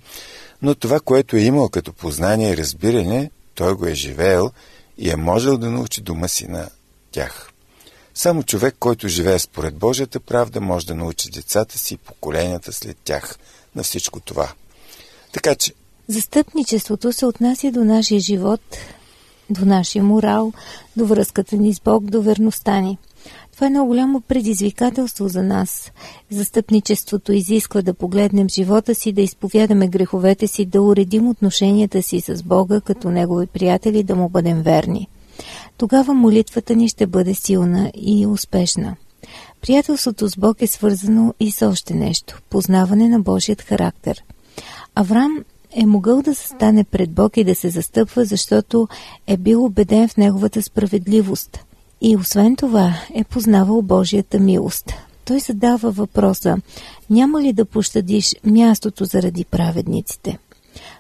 но 0.61 0.75
това, 0.75 0.99
което 0.99 1.35
е 1.35 1.41
имал 1.41 1.69
като 1.69 1.93
познание 1.93 2.51
и 2.51 2.57
разбиране, 2.57 3.31
той 3.55 3.73
го 3.73 3.85
е 3.85 3.93
живеел 3.93 4.51
и 4.97 5.09
е 5.09 5.15
можел 5.15 5.57
да 5.57 5.71
научи 5.71 6.01
дома 6.01 6.27
си 6.27 6.47
на 6.47 6.69
тях. 7.11 7.51
Само 8.13 8.43
човек, 8.43 8.75
който 8.79 9.07
живее 9.07 9.39
според 9.39 9.75
Божията 9.75 10.19
правда, 10.19 10.61
може 10.61 10.85
да 10.85 10.95
научи 10.95 11.29
децата 11.29 11.77
си 11.77 11.93
и 11.93 11.97
поколенията 11.97 12.73
след 12.73 12.97
тях 13.03 13.37
на 13.75 13.83
всичко 13.83 14.19
това. 14.19 14.51
Така 15.31 15.55
че... 15.55 15.73
Застъпничеството 16.07 17.13
се 17.13 17.25
отнася 17.25 17.71
до 17.71 17.83
нашия 17.83 18.19
живот, 18.19 18.61
до 19.49 19.65
нашия 19.65 20.03
морал, 20.03 20.53
до 20.97 21.05
връзката 21.05 21.57
ни 21.57 21.73
с 21.73 21.81
Бог, 21.81 22.03
до 22.03 22.21
верността 22.21 22.79
ни. 22.79 22.97
Това 23.55 23.67
е 23.67 23.69
много 23.69 23.87
голямо 23.87 24.21
предизвикателство 24.21 25.27
за 25.27 25.43
нас. 25.43 25.91
Застъпничеството 26.29 27.33
изисква 27.33 27.81
да 27.81 27.93
погледнем 27.93 28.49
живота 28.49 28.95
си, 28.95 29.11
да 29.11 29.21
изповядаме 29.21 29.87
греховете 29.87 30.47
си, 30.47 30.65
да 30.65 30.81
уредим 30.81 31.29
отношенията 31.29 32.03
си 32.03 32.21
с 32.21 32.43
Бога 32.43 32.81
като 32.81 33.09
Негови 33.09 33.47
приятели, 33.47 34.03
да 34.03 34.15
му 34.15 34.29
бъдем 34.29 34.61
верни. 34.61 35.07
Тогава 35.77 36.13
молитвата 36.13 36.75
ни 36.75 36.89
ще 36.89 37.07
бъде 37.07 37.33
силна 37.33 37.91
и 37.95 38.25
успешна. 38.25 38.95
Приятелството 39.61 40.27
с 40.27 40.37
Бог 40.37 40.61
е 40.61 40.67
свързано 40.67 41.33
и 41.39 41.51
с 41.51 41.67
още 41.67 41.93
нещо– 41.93 42.39
познаване 42.49 43.09
на 43.09 43.19
Божият 43.19 43.61
характер. 43.61 44.23
Авраам 44.95 45.43
е 45.75 45.85
могъл 45.85 46.21
да 46.21 46.35
се 46.35 46.47
стане 46.47 46.83
пред 46.83 47.11
Бог 47.11 47.37
и 47.37 47.43
да 47.43 47.55
се 47.55 47.69
застъпва, 47.69 48.25
защото 48.25 48.87
е 49.27 49.37
бил 49.37 49.65
убеден 49.65 50.07
в 50.07 50.17
неговата 50.17 50.61
справедливост. 50.61 51.59
И 52.01 52.17
освен 52.17 52.55
това 52.55 52.93
е 53.13 53.23
познавал 53.23 53.81
Божията 53.81 54.39
милост. 54.39 54.93
Той 55.25 55.39
задава 55.39 55.91
въпроса, 55.91 56.57
няма 57.09 57.41
ли 57.41 57.53
да 57.53 57.65
пощадиш 57.65 58.35
мястото 58.45 59.05
заради 59.05 59.45
праведниците? 59.45 60.37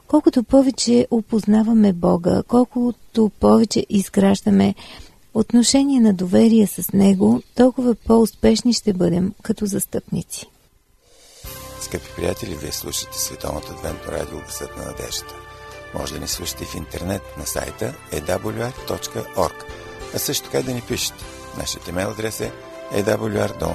Колкото 0.07 0.43
повече 0.43 1.07
опознаваме 1.11 1.93
Бога, 1.93 2.43
колкото 2.47 3.31
повече 3.39 3.85
изграждаме 3.89 4.75
отношение 5.33 5.99
на 5.99 6.13
доверие 6.13 6.67
с 6.67 6.93
Него, 6.93 7.41
толкова 7.55 7.95
по-успешни 7.95 8.73
ще 8.73 8.93
бъдем 8.93 9.33
като 9.41 9.65
застъпници. 9.65 10.45
Скъпи 11.81 12.09
приятели, 12.15 12.55
вие 12.55 12.71
слушате 12.71 13.17
Световното 13.17 13.71
адвентно 13.71 14.11
радио 14.11 14.39
Гъсът 14.39 14.77
на 14.77 14.85
надеждата. 14.85 15.35
Може 15.93 16.13
да 16.13 16.19
ни 16.19 16.27
слушате 16.27 16.65
в 16.65 16.75
интернет 16.75 17.37
на 17.37 17.45
сайта 17.45 17.93
awr.org, 18.11 19.63
а 20.15 20.19
също 20.19 20.49
така 20.49 20.61
да 20.63 20.73
ни 20.73 20.81
пишете. 20.81 21.23
Нашият 21.57 21.87
имейл 21.87 22.09
адрес 22.09 22.41
е 22.41 22.51
awr.bg.bg 22.93 23.65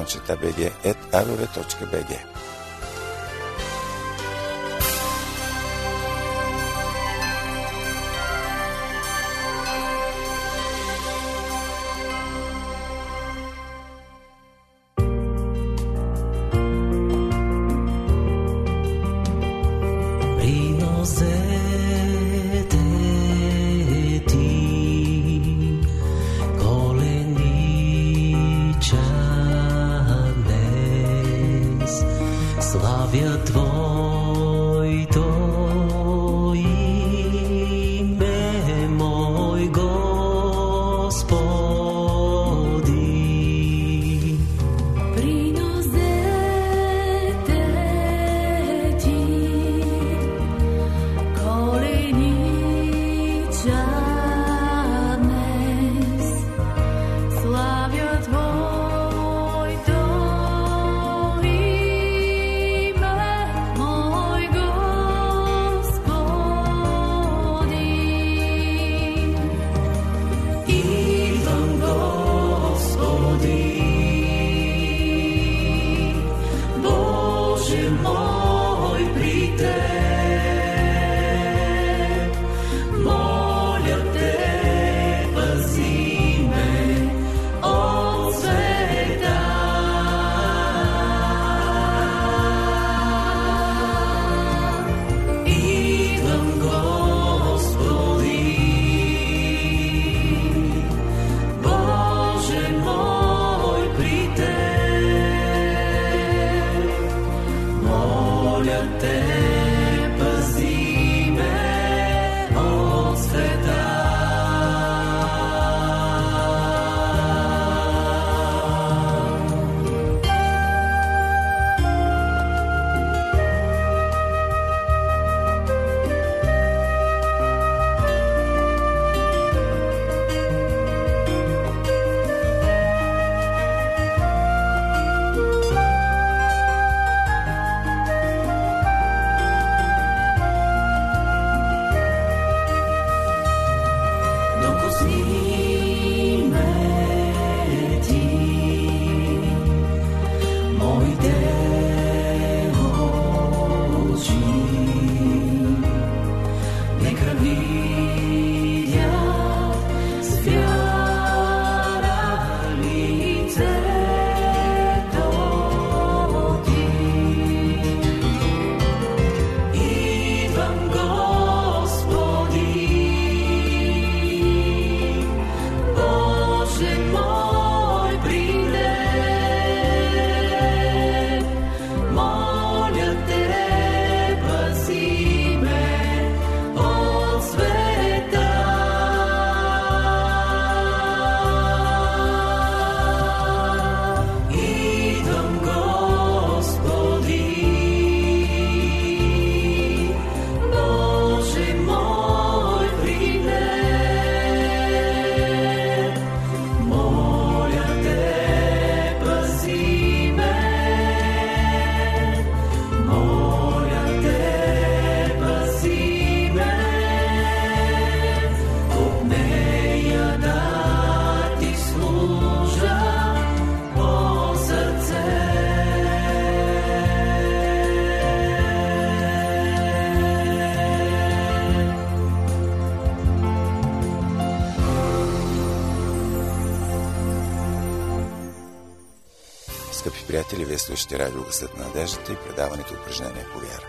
слушате 241.11 241.25
радио 241.25 241.43
Гласът 241.43 241.77
на 241.77 241.87
надеждата 241.87 242.33
и 242.33 242.37
предаването 242.37 242.95
упражнение 242.95 243.47
по 243.53 243.59
вяра. 243.59 243.87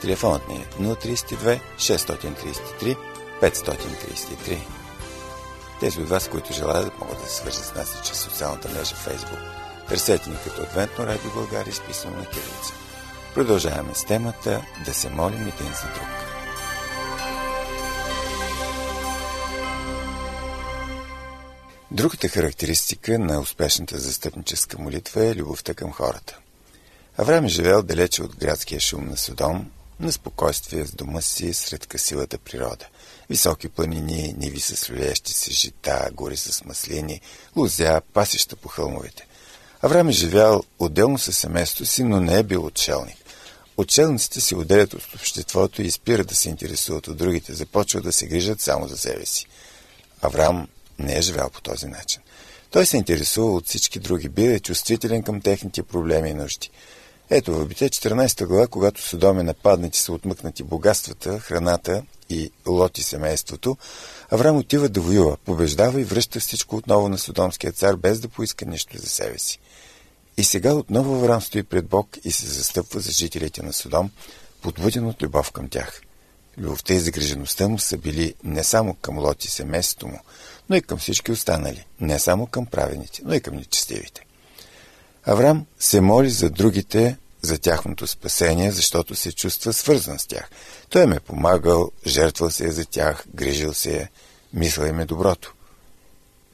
Телефонът 0.00 0.48
ни 0.48 0.54
е 0.54 0.82
032 0.82 1.60
633 1.76 2.96
533. 3.42 4.58
Тези 5.80 6.00
от 6.00 6.08
вас, 6.08 6.28
които 6.28 6.52
желаят, 6.52 6.98
могат 7.00 7.18
да 7.18 7.26
се 7.26 7.36
свържат 7.36 7.64
с 7.64 7.74
нас 7.74 7.94
и 7.94 8.06
чрез 8.06 8.18
социалната 8.18 8.68
мрежа 8.68 8.96
Facebook. 8.96 9.48
Търсете 9.88 10.30
ни 10.30 10.36
като 10.44 10.62
Адвентно 10.62 11.06
радио 11.06 11.30
България, 11.34 11.70
изписано 11.70 12.16
на 12.16 12.26
кирилица. 12.26 12.72
Продължаваме 13.34 13.94
с 13.94 14.04
темата 14.04 14.62
да 14.84 14.94
се 14.94 15.10
молим 15.10 15.40
един 15.40 15.72
за 15.72 15.88
друг. 15.94 16.08
Другата 21.90 22.28
характеристика 22.28 23.18
на 23.18 23.40
успешната 23.40 23.98
застъпническа 23.98 24.78
молитва 24.78 25.26
е 25.26 25.34
любовта 25.34 25.74
към 25.74 25.92
хората. 25.92 26.38
Авраам 27.18 27.44
е 27.44 27.48
живеел 27.48 27.82
далече 27.82 28.22
от 28.22 28.36
градския 28.36 28.80
шум 28.80 29.08
на 29.08 29.16
Содом, 29.16 29.70
на 30.00 30.12
спокойствие 30.12 30.86
с 30.86 30.92
дома 30.92 31.20
си 31.20 31.54
сред 31.54 31.86
красивата 31.86 32.38
природа. 32.38 32.86
Високи 33.30 33.68
планини, 33.68 34.34
ниви 34.38 34.60
с 34.60 34.90
люлещи 34.90 35.32
се 35.32 35.50
жита, 35.50 36.10
гори 36.12 36.36
с 36.36 36.64
маслини, 36.64 37.20
лузя, 37.56 38.00
пасища 38.12 38.56
по 38.56 38.68
хълмовете. 38.68 39.26
Авраам 39.82 40.08
е 40.08 40.12
живял 40.12 40.62
отделно 40.78 41.18
със 41.18 41.38
семейството 41.38 41.86
си, 41.86 42.02
но 42.04 42.20
не 42.20 42.38
е 42.38 42.42
бил 42.42 42.66
отшелник. 42.66 43.16
Отшелниците 43.76 44.40
се 44.40 44.56
отделят 44.56 44.94
от 44.94 45.14
обществото 45.14 45.82
и 45.82 45.90
спират 45.90 46.26
да 46.26 46.34
се 46.34 46.48
интересуват 46.48 47.08
от 47.08 47.16
другите, 47.16 47.54
започват 47.54 48.04
да 48.04 48.12
се 48.12 48.26
грижат 48.26 48.60
само 48.60 48.88
за 48.88 48.98
себе 48.98 49.26
си. 49.26 49.46
Авраам 50.22 50.68
не 50.98 51.16
е 51.18 51.22
живял 51.22 51.50
по 51.50 51.60
този 51.60 51.86
начин. 51.86 52.22
Той 52.70 52.86
се 52.86 52.96
интересува 52.96 53.52
от 53.52 53.66
всички 53.66 53.98
други, 53.98 54.28
бил 54.28 54.50
е 54.50 54.60
чувствителен 54.60 55.22
към 55.22 55.40
техните 55.40 55.82
проблеми 55.82 56.30
и 56.30 56.34
нужди. 56.34 56.70
Ето 57.30 57.54
в 57.54 57.66
Бите 57.66 57.88
14 57.88 58.46
глава, 58.46 58.66
когато 58.66 59.02
Содом 59.02 59.36
нападнати 59.36 59.98
са 59.98 60.12
отмъкнати 60.12 60.62
богатствата, 60.62 61.38
храната 61.38 62.02
и 62.30 62.50
лоти 62.66 63.02
семейството, 63.02 63.76
Авраам 64.30 64.56
отива 64.56 64.88
да 64.88 65.00
воюва, 65.00 65.36
побеждава 65.36 66.00
и 66.00 66.04
връща 66.04 66.40
всичко 66.40 66.76
отново 66.76 67.08
на 67.08 67.18
Содомския 67.18 67.72
цар, 67.72 67.96
без 67.96 68.20
да 68.20 68.28
поиска 68.28 68.64
нищо 68.64 68.98
за 68.98 69.06
себе 69.06 69.38
си. 69.38 69.58
И 70.36 70.44
сега 70.44 70.74
отново 70.74 71.14
Авраам 71.14 71.42
стои 71.42 71.62
пред 71.62 71.86
Бог 71.86 72.08
и 72.24 72.32
се 72.32 72.46
застъпва 72.46 73.00
за 73.00 73.12
жителите 73.12 73.62
на 73.62 73.72
Содом, 73.72 74.10
подбуден 74.62 75.06
от 75.06 75.22
любов 75.22 75.52
към 75.52 75.68
тях. 75.68 76.02
Любовта 76.58 76.94
и 76.94 76.98
загрижеността 76.98 77.68
му 77.68 77.78
са 77.78 77.98
били 77.98 78.34
не 78.44 78.64
само 78.64 78.94
към 78.94 79.18
Лот 79.18 79.44
и 79.44 79.50
семейството 79.50 80.06
му, 80.06 80.20
но 80.70 80.76
и 80.76 80.82
към 80.82 80.98
всички 80.98 81.32
останали, 81.32 81.86
не 82.00 82.18
само 82.18 82.46
към 82.46 82.66
правените, 82.66 83.22
но 83.24 83.34
и 83.34 83.40
към 83.40 83.54
нечестивите. 83.54 84.26
Авраам 85.26 85.66
се 85.78 86.00
моли 86.00 86.30
за 86.30 86.50
другите, 86.50 87.16
за 87.42 87.58
тяхното 87.58 88.06
спасение, 88.06 88.70
защото 88.70 89.14
се 89.14 89.32
чувства 89.32 89.72
свързан 89.72 90.18
с 90.18 90.26
тях. 90.26 90.50
Той 90.88 91.02
им 91.04 91.12
е 91.12 91.20
помагал, 91.20 91.90
жертвал 92.06 92.50
се 92.50 92.64
е 92.64 92.70
за 92.70 92.84
тях, 92.84 93.24
грижил 93.34 93.74
се 93.74 93.96
е, 93.96 94.08
мисля 94.54 94.88
им 94.88 95.00
е 95.00 95.04
доброто. 95.04 95.54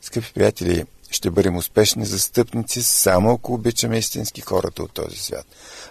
Скъпи 0.02 0.32
приятели, 0.34 0.84
ще 1.10 1.30
бъдем 1.30 1.56
успешни 1.56 2.04
застъпници 2.04 2.82
само 2.82 3.32
ако 3.32 3.54
обичаме 3.54 3.98
истински 3.98 4.40
хората 4.40 4.82
от 4.82 4.92
този 4.92 5.16
свят. 5.16 5.46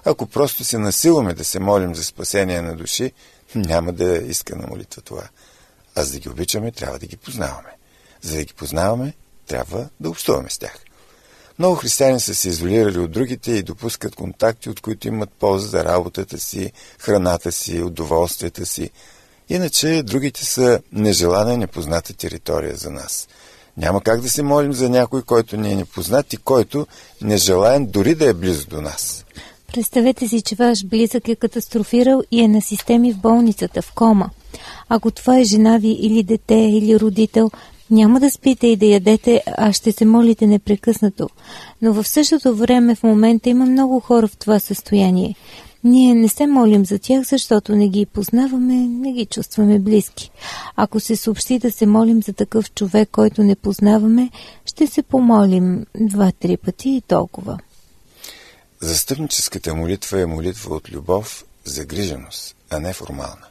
Ако 0.05 0.27
просто 0.27 0.63
се 0.63 0.77
насилваме 0.77 1.33
да 1.33 1.45
се 1.45 1.59
молим 1.59 1.95
за 1.95 2.03
спасение 2.03 2.61
на 2.61 2.75
души, 2.75 3.11
няма 3.55 3.93
да 3.93 4.17
иска 4.17 4.55
на 4.55 4.67
молитва 4.67 5.01
това. 5.01 5.23
А 5.95 6.03
за 6.03 6.11
да 6.11 6.19
ги 6.19 6.29
обичаме, 6.29 6.71
трябва 6.71 6.99
да 6.99 7.05
ги 7.05 7.17
познаваме. 7.17 7.69
За 8.21 8.35
да 8.35 8.43
ги 8.43 8.53
познаваме, 8.53 9.13
трябва 9.47 9.89
да 9.99 10.09
общуваме 10.09 10.49
с 10.49 10.57
тях. 10.57 10.79
Много 11.59 11.75
християни 11.75 12.19
са 12.19 12.35
се 12.35 12.49
изолирали 12.49 12.99
от 12.99 13.11
другите 13.11 13.51
и 13.51 13.63
допускат 13.63 14.15
контакти, 14.15 14.69
от 14.69 14.81
които 14.81 15.07
имат 15.07 15.29
полза 15.29 15.67
за 15.67 15.85
работата 15.85 16.37
си, 16.37 16.71
храната 16.99 17.51
си, 17.51 17.81
удоволствията 17.81 18.65
си. 18.65 18.89
Иначе 19.49 20.03
другите 20.03 20.45
са 20.45 20.79
нежелана 20.93 21.57
непозната 21.57 22.13
територия 22.13 22.75
за 22.75 22.89
нас. 22.89 23.27
Няма 23.77 24.01
как 24.01 24.21
да 24.21 24.29
се 24.29 24.43
молим 24.43 24.73
за 24.73 24.89
някой, 24.89 25.21
който 25.21 25.57
ни 25.57 25.71
е 25.71 25.75
непознат 25.75 26.33
и 26.33 26.37
който 26.37 26.87
не 27.21 27.37
желаем 27.37 27.85
дори 27.85 28.15
да 28.15 28.29
е 28.29 28.33
близо 28.33 28.67
до 28.67 28.81
нас. 28.81 29.25
Представете 29.73 30.27
си, 30.27 30.41
че 30.41 30.55
ваш 30.55 30.85
близък 30.85 31.27
е 31.27 31.35
катастрофирал 31.35 32.21
и 32.31 32.41
е 32.41 32.47
на 32.47 32.61
системи 32.61 33.13
в 33.13 33.17
болницата, 33.17 33.81
в 33.81 33.93
кома. 33.93 34.29
Ако 34.89 35.11
това 35.11 35.39
е 35.39 35.43
жена 35.43 35.77
ви 35.77 35.91
или 35.91 36.23
дете 36.23 36.55
или 36.55 36.99
родител, 36.99 37.51
няма 37.91 38.19
да 38.19 38.31
спите 38.31 38.67
и 38.67 38.75
да 38.75 38.85
ядете, 38.85 39.43
а 39.47 39.73
ще 39.73 39.91
се 39.91 40.05
молите 40.05 40.47
непрекъснато. 40.47 41.29
Но 41.81 41.93
в 41.93 42.07
същото 42.07 42.55
време 42.55 42.95
в 42.95 43.03
момента 43.03 43.49
има 43.49 43.65
много 43.65 43.99
хора 43.99 44.27
в 44.27 44.37
това 44.37 44.59
състояние. 44.59 45.35
Ние 45.83 46.15
не 46.15 46.29
се 46.29 46.47
молим 46.47 46.85
за 46.85 46.99
тях, 46.99 47.23
защото 47.23 47.75
не 47.75 47.89
ги 47.89 48.05
познаваме, 48.05 48.73
не 48.75 49.11
ги 49.11 49.25
чувстваме 49.25 49.79
близки. 49.79 50.31
Ако 50.75 50.99
се 50.99 51.15
съобщи 51.15 51.59
да 51.59 51.71
се 51.71 51.85
молим 51.85 52.23
за 52.23 52.33
такъв 52.33 52.73
човек, 52.73 53.09
който 53.11 53.43
не 53.43 53.55
познаваме, 53.55 54.29
ще 54.65 54.87
се 54.87 55.01
помолим 55.01 55.85
два-три 55.99 56.57
пъти 56.57 56.89
и 56.89 57.01
толкова. 57.01 57.59
Застъпническата 58.79 59.75
молитва 59.75 60.21
е 60.21 60.25
молитва 60.25 60.75
от 60.75 60.91
любов, 60.91 61.45
загриженост, 61.65 62.55
а 62.69 62.79
не 62.79 62.93
формална. 62.93 63.45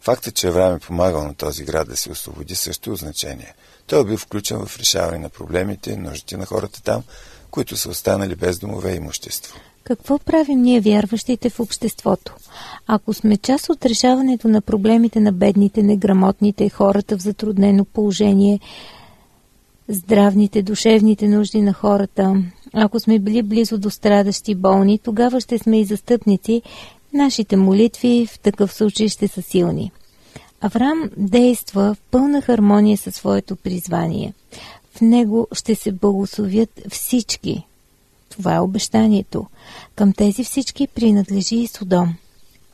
Фактът, 0.00 0.34
че 0.34 0.48
Авраам 0.48 0.74
е 0.74 0.78
помагал 0.78 1.24
на 1.24 1.34
този 1.34 1.64
град 1.64 1.88
да 1.88 1.96
се 1.96 2.10
освободи 2.10 2.54
също 2.54 2.92
е 2.92 2.96
значение. 2.96 3.54
Той 3.86 4.00
е 4.00 4.04
бил 4.04 4.16
включен 4.16 4.66
в 4.66 4.78
решаване 4.78 5.18
на 5.18 5.28
проблемите, 5.28 5.96
нуждите 5.96 6.36
на 6.36 6.46
хората 6.46 6.82
там, 6.82 7.02
които 7.50 7.76
са 7.76 7.90
останали 7.90 8.34
без 8.34 8.58
домове 8.58 8.92
и 8.92 8.96
имущество. 8.96 9.56
Какво 9.84 10.18
правим 10.18 10.62
ние 10.62 10.80
вярващите 10.80 11.50
в 11.50 11.60
обществото? 11.60 12.34
Ако 12.86 13.14
сме 13.14 13.36
част 13.36 13.68
от 13.68 13.86
решаването 13.86 14.48
на 14.48 14.60
проблемите 14.60 15.20
на 15.20 15.32
бедните, 15.32 15.82
неграмотните, 15.82 16.68
хората 16.68 17.16
в 17.16 17.20
затруднено 17.20 17.84
положение, 17.84 18.60
здравните, 19.88 20.62
душевните 20.62 21.28
нужди 21.28 21.62
на 21.62 21.72
хората, 21.72 22.42
ако 22.72 23.00
сме 23.00 23.18
били 23.18 23.42
близо 23.42 23.78
до 23.78 23.90
страдащи 23.90 24.54
болни, 24.54 24.98
тогава 24.98 25.40
ще 25.40 25.58
сме 25.58 25.80
и 25.80 25.84
застъпници. 25.84 26.62
Нашите 27.12 27.56
молитви 27.56 28.28
в 28.30 28.38
такъв 28.38 28.72
случай 28.72 29.08
ще 29.08 29.28
са 29.28 29.42
силни. 29.42 29.92
Авраам 30.66 31.10
действа 31.16 31.94
в 31.94 31.96
пълна 32.10 32.42
хармония 32.42 32.98
със 32.98 33.14
своето 33.14 33.56
призвание. 33.56 34.34
В 34.94 35.00
него 35.00 35.48
ще 35.52 35.74
се 35.74 35.92
благословят 35.92 36.80
всички. 36.90 37.66
Това 38.28 38.54
е 38.54 38.60
обещанието. 38.60 39.46
Към 39.94 40.12
тези 40.12 40.44
всички 40.44 40.86
принадлежи 40.86 41.56
и 41.56 41.66
Содом. 41.66 42.14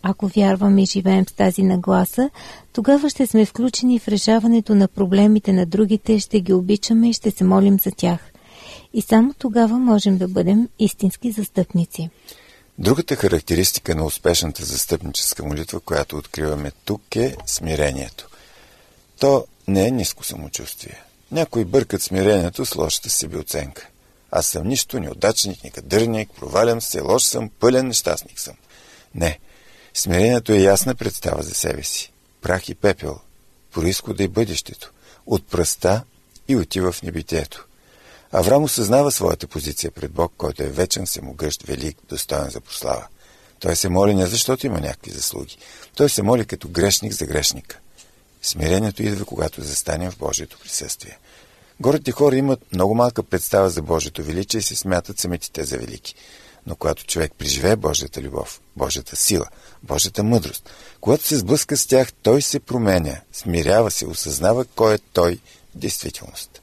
Ако 0.02 0.28
вярваме 0.28 0.82
и 0.82 0.86
живеем 0.86 1.24
с 1.28 1.32
тази 1.32 1.62
нагласа, 1.62 2.30
тогава 2.72 3.10
ще 3.10 3.26
сме 3.26 3.46
включени 3.46 3.98
в 3.98 4.08
решаването 4.08 4.74
на 4.74 4.88
проблемите 4.88 5.52
на 5.52 5.66
другите, 5.66 6.18
ще 6.18 6.40
ги 6.40 6.52
обичаме 6.52 7.10
и 7.10 7.12
ще 7.12 7.30
се 7.30 7.44
молим 7.44 7.78
за 7.78 7.90
тях. 7.90 8.32
И 8.94 9.02
само 9.02 9.34
тогава 9.38 9.78
можем 9.78 10.18
да 10.18 10.28
бъдем 10.28 10.68
истински 10.78 11.30
застъпници. 11.30 12.10
Другата 12.80 13.16
характеристика 13.16 13.94
на 13.94 14.04
успешната 14.04 14.64
застъпническа 14.64 15.44
молитва, 15.44 15.80
която 15.80 16.16
откриваме 16.16 16.72
тук 16.84 17.16
е 17.16 17.36
смирението. 17.46 18.28
То 19.18 19.46
не 19.68 19.86
е 19.86 19.90
ниско 19.90 20.24
самочувствие. 20.24 21.02
Някои 21.32 21.64
бъркат 21.64 22.02
смирението 22.02 22.66
с 22.66 22.74
лошата 22.74 23.10
себе 23.10 23.38
оценка. 23.38 23.88
Аз 24.30 24.46
съм 24.46 24.68
нищо, 24.68 25.00
неудачник, 25.00 25.64
никадърник, 25.64 26.30
провалям 26.30 26.80
се, 26.80 27.00
лош 27.00 27.22
съм, 27.22 27.50
пълен 27.60 27.86
нещастник 27.86 28.40
съм. 28.40 28.54
Не. 29.14 29.38
Смирението 29.94 30.52
е 30.52 30.58
ясна 30.58 30.94
представа 30.94 31.42
за 31.42 31.54
себе 31.54 31.82
си. 31.82 32.12
Прах 32.42 32.68
и 32.68 32.74
пепел, 32.74 33.18
происхода 33.72 34.22
и 34.22 34.28
бъдещето, 34.28 34.92
от 35.26 35.46
пръста 35.46 36.02
и 36.48 36.56
отива 36.56 36.92
в 36.92 37.02
небитието. 37.02 37.66
Авраам 38.32 38.64
осъзнава 38.64 39.10
своята 39.10 39.46
позиция 39.46 39.90
пред 39.90 40.12
Бог, 40.12 40.32
който 40.36 40.62
е 40.62 40.66
вечен, 40.66 41.06
самогъщ, 41.06 41.62
велик, 41.62 41.98
достоен 42.08 42.50
за 42.50 42.60
прослава. 42.60 43.06
Той 43.60 43.76
се 43.76 43.88
моли 43.88 44.14
не 44.14 44.26
защото 44.26 44.66
има 44.66 44.80
някакви 44.80 45.10
заслуги. 45.10 45.58
Той 45.96 46.08
се 46.08 46.22
моли 46.22 46.44
като 46.44 46.68
грешник 46.68 47.12
за 47.12 47.26
грешника. 47.26 47.78
Смирението 48.42 49.02
идва, 49.02 49.24
когато 49.24 49.62
застанем 49.62 50.10
в 50.10 50.18
Божието 50.18 50.58
присъствие. 50.58 51.18
Горите 51.80 52.12
хора 52.12 52.36
имат 52.36 52.72
много 52.72 52.94
малка 52.94 53.22
представа 53.22 53.70
за 53.70 53.82
Божието 53.82 54.22
величие 54.22 54.58
и 54.58 54.62
се 54.62 54.76
смятат 54.76 55.18
самите 55.18 55.50
те 55.50 55.64
за 55.64 55.78
велики. 55.78 56.14
Но 56.66 56.76
когато 56.76 57.06
човек 57.06 57.32
преживее 57.38 57.76
Божията 57.76 58.22
любов, 58.22 58.60
Божията 58.76 59.16
сила, 59.16 59.46
Божията 59.82 60.22
мъдрост, 60.22 60.70
когато 61.00 61.26
се 61.26 61.36
сблъска 61.36 61.76
с 61.76 61.86
тях, 61.86 62.12
той 62.12 62.42
се 62.42 62.60
променя, 62.60 63.20
смирява 63.32 63.90
се, 63.90 64.06
осъзнава 64.06 64.64
кой 64.64 64.94
е 64.94 64.98
той 64.98 65.40
в 65.74 65.78
действителност. 65.78 66.59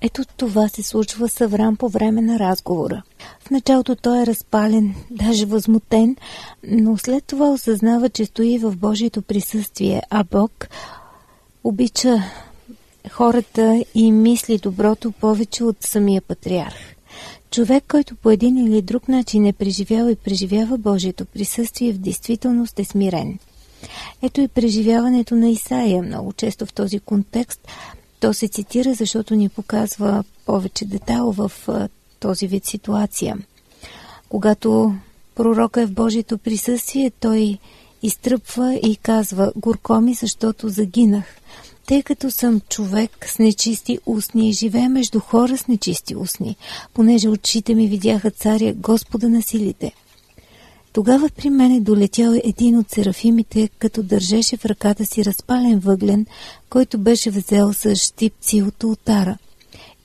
Ето 0.00 0.22
това 0.36 0.68
се 0.68 0.82
случва 0.82 1.28
с 1.28 1.40
Аврам 1.40 1.76
по 1.76 1.88
време 1.88 2.22
на 2.22 2.38
разговора. 2.38 3.02
В 3.40 3.50
началото 3.50 3.96
той 3.96 4.22
е 4.22 4.26
разпален, 4.26 4.94
даже 5.10 5.46
възмутен, 5.46 6.16
но 6.64 6.98
след 6.98 7.24
това 7.24 7.50
осъзнава, 7.50 8.08
че 8.08 8.24
стои 8.24 8.58
в 8.58 8.76
Божието 8.76 9.22
присъствие, 9.22 10.02
а 10.10 10.24
Бог 10.24 10.68
обича 11.64 12.22
хората 13.10 13.84
и 13.94 14.12
мисли 14.12 14.58
доброто 14.58 15.12
повече 15.12 15.64
от 15.64 15.76
самия 15.80 16.22
патриарх. 16.22 16.96
Човек, 17.50 17.84
който 17.88 18.16
по 18.16 18.30
един 18.30 18.58
или 18.58 18.82
друг 18.82 19.08
начин 19.08 19.46
е 19.46 19.52
преживял 19.52 20.08
и 20.08 20.16
преживява 20.16 20.78
Божието 20.78 21.24
присъствие, 21.24 21.92
в 21.92 21.98
действителност 21.98 22.78
е 22.78 22.84
смирен. 22.84 23.38
Ето 24.22 24.40
и 24.40 24.48
преживяването 24.48 25.34
на 25.34 25.48
Исаия. 25.48 26.02
Много 26.02 26.32
често 26.32 26.66
в 26.66 26.72
този 26.72 26.98
контекст 27.00 27.60
то 28.20 28.34
се 28.34 28.48
цитира, 28.48 28.94
защото 28.94 29.34
ни 29.34 29.48
показва 29.48 30.24
повече 30.46 30.84
детайл 30.84 31.32
в 31.32 31.52
този 32.20 32.46
вид 32.46 32.66
ситуация. 32.66 33.38
Когато 34.28 34.94
пророка 35.34 35.82
е 35.82 35.86
в 35.86 35.92
Божието 35.92 36.38
присъствие, 36.38 37.10
той 37.20 37.58
изтръпва 38.02 38.74
и 38.74 38.96
казва 38.96 39.52
«Горко 39.56 40.00
ми, 40.00 40.14
защото 40.14 40.68
загинах, 40.68 41.24
тъй 41.86 42.02
като 42.02 42.30
съм 42.30 42.60
човек 42.68 43.26
с 43.28 43.38
нечисти 43.38 43.98
устни 44.06 44.48
и 44.48 44.52
живея 44.52 44.88
между 44.90 45.20
хора 45.20 45.58
с 45.58 45.68
нечисти 45.68 46.16
устни, 46.16 46.56
понеже 46.94 47.28
очите 47.28 47.74
ми 47.74 47.88
видяха 47.88 48.30
царя 48.30 48.74
Господа 48.74 49.28
на 49.28 49.42
силите». 49.42 49.92
Тогава 50.96 51.28
при 51.36 51.50
мене 51.50 51.80
долетял 51.80 52.32
един 52.44 52.78
от 52.78 52.90
серафимите, 52.90 53.68
като 53.78 54.02
държеше 54.02 54.56
в 54.56 54.64
ръката 54.64 55.06
си 55.06 55.24
разпален 55.24 55.78
въглен, 55.78 56.26
който 56.70 56.98
беше 56.98 57.30
взел 57.30 57.72
с 57.72 57.96
щипци 57.96 58.62
от 58.62 58.84
ултара. 58.84 59.38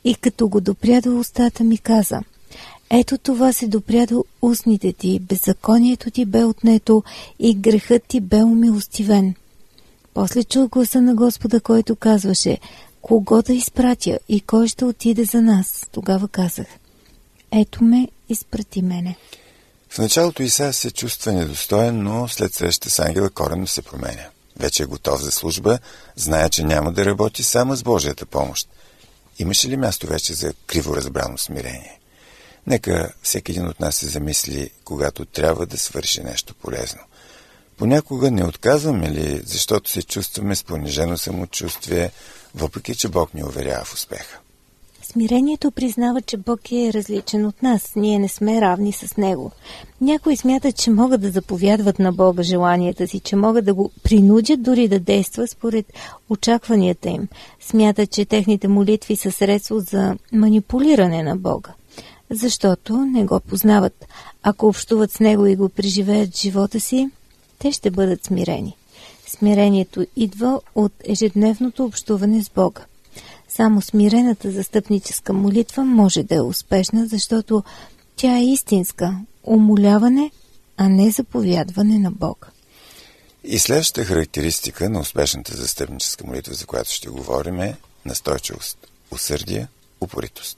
И 0.03 0.15
като 0.15 0.47
го 0.47 0.61
допря 0.61 1.01
до 1.01 1.19
устата 1.19 1.63
ми 1.63 1.77
каза, 1.77 2.21
ето 2.89 3.17
това 3.17 3.53
се 3.53 3.67
допря 3.67 4.05
до 4.07 4.25
устните 4.41 4.93
ти, 4.93 5.19
беззаконието 5.19 6.11
ти 6.11 6.25
бе 6.25 6.43
отнето 6.43 7.03
и 7.39 7.55
грехът 7.55 8.03
ти 8.07 8.19
бе 8.19 8.43
умилостивен. 8.43 9.35
После 10.13 10.43
чул 10.43 10.67
гласа 10.67 11.01
на 11.01 11.15
Господа, 11.15 11.59
който 11.59 11.95
казваше, 11.95 12.57
кого 13.01 13.41
да 13.41 13.53
изпратя 13.53 14.19
и 14.29 14.41
кой 14.41 14.67
ще 14.67 14.85
отиде 14.85 15.23
за 15.23 15.41
нас. 15.41 15.87
Тогава 15.91 16.27
казах, 16.27 16.67
ето 17.51 17.83
ме, 17.83 18.07
изпрати 18.29 18.81
мене. 18.81 19.15
В 19.93 19.97
началото 19.97 20.43
Исаия 20.43 20.73
се 20.73 20.91
чувства 20.91 21.33
недостоен, 21.33 22.03
но 22.03 22.27
след 22.27 22.53
среща 22.53 22.89
с 22.89 22.99
ангела 22.99 23.29
коренно 23.29 23.67
се 23.67 23.81
променя. 23.81 24.25
Вече 24.59 24.83
е 24.83 24.85
готов 24.85 25.21
за 25.21 25.31
служба, 25.31 25.79
знае, 26.15 26.49
че 26.49 26.63
няма 26.63 26.91
да 26.91 27.05
работи 27.05 27.43
само 27.43 27.75
с 27.75 27.83
Божията 27.83 28.25
помощ. 28.25 28.69
Имаше 29.39 29.69
ли 29.69 29.77
място 29.77 30.07
вече 30.07 30.33
за 30.33 30.53
криво 30.67 30.95
разбрано 30.95 31.37
смирение? 31.37 31.99
Нека 32.67 33.13
всеки 33.23 33.51
един 33.51 33.67
от 33.67 33.79
нас 33.79 33.95
се 33.95 34.07
замисли, 34.07 34.69
когато 34.83 35.25
трябва 35.25 35.65
да 35.65 35.77
свърши 35.77 36.23
нещо 36.23 36.55
полезно. 36.55 37.01
Понякога 37.77 38.31
не 38.31 38.43
отказваме 38.43 39.11
ли, 39.11 39.41
защото 39.45 39.89
се 39.89 40.03
чувстваме 40.03 40.55
с 40.55 40.63
понижено 40.63 41.17
самочувствие, 41.17 42.11
въпреки 42.55 42.95
че 42.95 43.07
Бог 43.09 43.33
ни 43.33 43.43
уверява 43.43 43.85
в 43.85 43.93
успеха. 43.93 44.39
Смирението 45.11 45.71
признава, 45.71 46.21
че 46.21 46.37
Бог 46.37 46.71
е 46.71 46.93
различен 46.93 47.45
от 47.45 47.63
нас. 47.63 47.91
Ние 47.95 48.19
не 48.19 48.27
сме 48.27 48.61
равни 48.61 48.91
с 48.91 49.17
Него. 49.17 49.51
Някои 50.01 50.37
смятат, 50.37 50.75
че 50.75 50.89
могат 50.89 51.21
да 51.21 51.29
заповядват 51.29 51.99
на 51.99 52.13
Бога 52.13 52.43
желанията 52.43 53.07
си, 53.07 53.19
че 53.19 53.35
могат 53.35 53.65
да 53.65 53.73
го 53.73 53.91
принудят 54.03 54.61
дори 54.61 54.87
да 54.87 54.99
действа 54.99 55.47
според 55.47 55.85
очакванията 56.29 57.09
им. 57.09 57.27
Смятат, 57.59 58.11
че 58.11 58.25
техните 58.25 58.67
молитви 58.67 59.15
са 59.15 59.31
средство 59.31 59.79
за 59.79 60.17
манипулиране 60.33 61.23
на 61.23 61.35
Бога. 61.35 61.73
Защото 62.29 62.97
не 62.97 63.25
го 63.25 63.39
познават. 63.39 64.05
Ако 64.43 64.67
общуват 64.67 65.11
с 65.11 65.19
Него 65.19 65.45
и 65.45 65.55
го 65.55 65.69
преживеят 65.69 66.33
в 66.33 66.41
живота 66.41 66.79
си, 66.79 67.09
те 67.59 67.71
ще 67.71 67.91
бъдат 67.91 68.25
смирени. 68.25 68.75
Смирението 69.27 70.05
идва 70.15 70.61
от 70.75 70.93
ежедневното 71.03 71.85
общуване 71.85 72.43
с 72.43 72.49
Бога. 72.49 72.81
Само 73.55 73.81
смирената 73.81 74.51
застъпническа 74.51 75.33
молитва 75.33 75.83
може 75.83 76.23
да 76.23 76.35
е 76.35 76.41
успешна, 76.41 77.07
защото 77.07 77.63
тя 78.15 78.37
е 78.37 78.43
истинска 78.43 79.15
умоляване, 79.43 80.31
а 80.77 80.89
не 80.89 81.11
заповядване 81.11 81.99
на 81.99 82.11
Бога. 82.11 82.47
И 83.43 83.59
следващата 83.59 84.05
характеристика 84.05 84.89
на 84.89 84.99
успешната 84.99 85.55
застъпническа 85.55 86.27
молитва, 86.27 86.53
за 86.53 86.65
която 86.65 86.91
ще 86.91 87.09
говорим 87.09 87.61
е 87.61 87.77
настойчивост, 88.05 88.77
усърдие, 89.11 89.67
упоритост. 90.01 90.57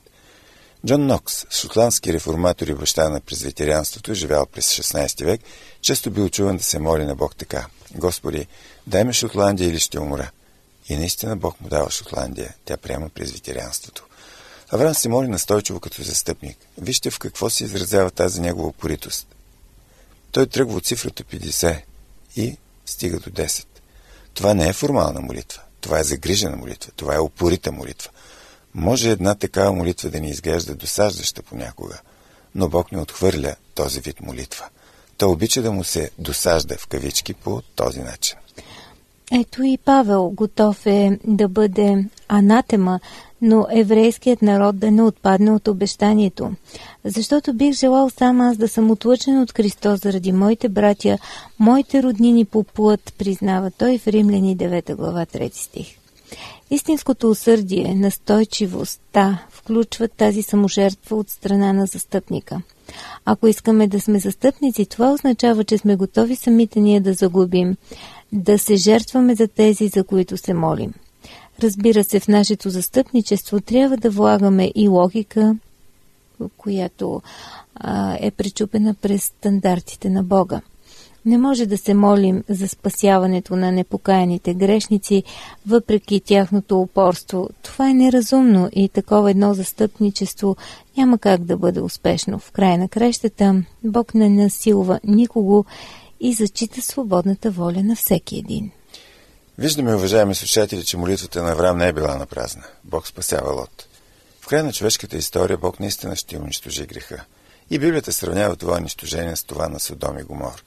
Джон 0.88 1.06
Нокс, 1.06 1.46
шотландски 1.52 2.14
реформатор 2.14 2.68
и 2.68 2.74
баща 2.74 3.10
на 3.10 3.22
презвитерианството, 3.22 4.14
живял 4.14 4.46
през 4.46 4.74
16 4.74 5.26
век, 5.26 5.42
често 5.82 6.12
бил 6.12 6.30
чуван 6.30 6.58
да 6.58 6.64
се 6.64 6.80
моли 6.80 7.06
на 7.06 7.16
Бог 7.16 7.36
така. 7.36 7.68
Господи, 7.96 8.48
дай 8.88 9.04
ме 9.04 9.14
Шотландия 9.14 9.70
или 9.70 9.80
ще 9.80 10.00
умра. 10.00 10.32
И 10.90 10.96
наистина 10.96 11.36
Бог 11.36 11.62
му 11.62 11.70
дава 11.70 11.92
Шотландия. 11.92 12.56
Тя 12.66 12.78
приема 12.78 13.10
презвитерианството. 13.10 14.06
Авраам 14.70 14.94
се 14.94 15.10
моли 15.10 15.28
настойчиво 15.28 15.80
като 15.80 16.04
застъпник. 16.04 16.58
Вижте 16.78 17.12
в 17.12 17.20
какво 17.20 17.50
се 17.50 17.64
изразява 17.64 18.12
тази 18.12 18.42
негова 18.42 18.68
упоритост. 18.68 19.28
Той 20.32 20.48
тръгва 20.48 20.78
от 20.78 20.86
цифрата 20.86 21.24
50 21.24 21.82
и 22.36 22.58
стига 22.86 23.20
до 23.20 23.30
10. 23.30 23.66
Това 24.34 24.54
не 24.54 24.68
е 24.68 24.74
формална 24.74 25.22
молитва. 25.22 25.62
Това 25.82 26.00
е 26.00 26.04
загрижена 26.04 26.58
молитва. 26.58 26.92
Това 26.96 27.16
е 27.16 27.20
упорита 27.20 27.72
молитва. 27.72 28.10
Може 28.74 29.12
една 29.12 29.36
такава 29.36 29.74
молитва 29.74 30.10
да 30.10 30.20
ни 30.20 30.30
изглежда 30.30 30.76
досаждаща 30.76 31.44
понякога, 31.44 32.00
но 32.56 32.70
Бог 32.70 32.92
не 32.92 33.02
отхвърля 33.02 33.56
този 33.76 34.00
вид 34.00 34.22
молитва. 34.22 34.66
Той 35.18 35.30
обича 35.30 35.62
да 35.62 35.72
му 35.72 35.84
се 35.84 36.12
досажда 36.18 36.78
в 36.78 36.88
кавички 36.88 37.34
по 37.34 37.62
този 37.76 38.00
начин. 38.00 38.38
Ето 39.32 39.64
и 39.64 39.78
Павел 39.78 40.30
готов 40.30 40.86
е 40.86 41.20
да 41.28 41.48
бъде 41.48 42.06
анатема, 42.28 43.00
но 43.42 43.68
еврейският 43.72 44.42
народ 44.42 44.80
да 44.80 44.92
не 44.92 45.04
отпадне 45.04 45.52
от 45.52 45.68
обещанието. 45.68 46.52
Защото 47.06 47.54
бих 47.54 47.74
желал 47.76 48.10
сам 48.10 48.42
аз 48.42 48.58
да 48.58 48.68
съм 48.68 48.92
отлъчен 48.92 49.42
от 49.42 49.52
Христос 49.52 50.00
заради 50.00 50.32
моите 50.32 50.70
братя, 50.70 51.18
моите 51.60 52.04
роднини 52.04 52.46
по 52.46 52.64
плът, 52.64 53.14
признава 53.18 53.72
той 53.72 53.98
в 53.98 54.08
Римляни 54.08 54.58
9 54.58 54.96
глава 54.96 55.26
3 55.26 55.54
стих. 55.54 55.88
Истинското 56.72 57.30
усърдие, 57.30 57.96
настойчивостта 57.96 59.46
включват 59.50 60.12
тази 60.12 60.42
саможертва 60.42 61.16
от 61.16 61.30
страна 61.30 61.74
на 61.74 61.86
застъпника. 61.86 62.62
Ако 63.26 63.48
искаме 63.48 63.88
да 63.88 64.02
сме 64.02 64.20
застъпници, 64.20 64.86
това 64.86 65.14
означава, 65.14 65.64
че 65.64 65.78
сме 65.78 65.96
готови 65.96 66.36
самите 66.36 66.80
ние 66.80 67.00
да 67.00 67.14
загубим, 67.14 67.76
да 68.32 68.60
се 68.60 68.76
жертваме 68.76 69.36
за 69.36 69.48
тези, 69.48 69.88
за 69.88 70.04
които 70.04 70.38
се 70.38 70.54
молим. 70.54 70.94
Разбира 71.64 72.04
се, 72.04 72.20
в 72.20 72.28
нашето 72.28 72.70
застъпничество 72.70 73.62
трябва 73.62 73.98
да 73.98 74.10
влагаме 74.10 74.72
и 74.76 74.88
логика, 74.88 75.56
която 76.58 77.22
а, 77.76 78.18
е 78.20 78.32
пречупена 78.32 78.94
през 78.94 79.24
стандартите 79.24 80.10
на 80.10 80.24
Бога. 80.24 80.62
Не 81.26 81.38
може 81.38 81.66
да 81.66 81.78
се 81.78 81.94
молим 81.94 82.44
за 82.50 82.68
спасяването 82.68 83.56
на 83.56 83.72
непокаяните 83.72 84.54
грешници, 84.54 85.24
въпреки 85.68 86.20
тяхното 86.20 86.82
упорство. 86.82 87.50
Това 87.62 87.90
е 87.90 87.94
неразумно 87.94 88.70
и 88.74 88.90
такова 88.90 89.32
едно 89.32 89.54
застъпничество 89.54 90.56
няма 90.98 91.18
как 91.18 91.44
да 91.44 91.58
бъде 91.58 91.82
успешно. 91.82 92.40
В 92.40 92.52
края 92.52 92.78
на 92.78 92.90
крещата 92.90 93.64
Бог 93.84 94.14
не 94.14 94.30
насилва 94.30 95.00
никого 95.04 95.66
и 96.20 96.34
зачита 96.34 96.82
свободната 96.82 97.52
воля 97.52 97.84
на 97.84 97.96
всеки 97.96 98.38
един. 98.38 98.72
Виждаме, 99.58 99.96
уважаеми 99.96 100.36
слушатели, 100.36 100.84
че 100.84 100.98
молитвата 100.98 101.44
на 101.44 101.52
Авраам 101.52 101.78
не 101.78 101.88
е 101.88 101.94
била 101.94 102.16
на 102.18 102.26
празна. 102.26 102.64
Бог 102.84 103.08
спасява 103.08 103.54
Лот. 103.54 103.88
В 104.42 104.48
края 104.48 104.64
на 104.64 104.74
човешката 104.74 105.18
история 105.18 105.58
Бог 105.58 105.80
наистина 105.80 106.16
ще 106.16 106.38
унищожи 106.38 106.86
греха. 106.86 107.24
И 107.70 107.80
Библията 107.80 108.14
сравнява 108.14 108.56
това 108.56 108.78
унищожение 108.78 109.36
с 109.36 109.44
това 109.44 109.70
на 109.70 109.80
Содом 109.80 110.18
и 110.20 110.24
Гомор. 110.24 110.64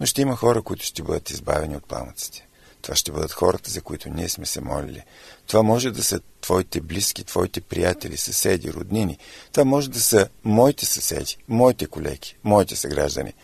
Но 0.00 0.06
ще 0.06 0.22
има 0.22 0.36
хора, 0.36 0.62
които 0.62 0.84
ще 0.84 1.02
бъдат 1.02 1.30
избавени 1.30 1.76
от 1.76 1.84
пламъците. 1.84 2.46
Това 2.82 2.96
ще 2.96 3.12
бъдат 3.12 3.32
хората, 3.32 3.70
за 3.70 3.82
които 3.82 4.08
ние 4.08 4.28
сме 4.28 4.46
се 4.46 4.60
молили. 4.60 5.02
Това 5.46 5.62
може 5.62 5.90
да 5.90 6.04
са 6.04 6.20
твоите 6.40 6.80
близки, 6.80 7.24
твоите 7.24 7.60
приятели, 7.60 8.16
съседи, 8.16 8.72
роднини. 8.72 9.18
Това 9.52 9.64
може 9.64 9.90
да 9.90 10.00
са 10.00 10.28
моите 10.44 10.86
съседи, 10.86 11.36
моите 11.48 11.86
колеги, 11.86 12.36
моите 12.44 12.76
съграждани. 12.76 13.34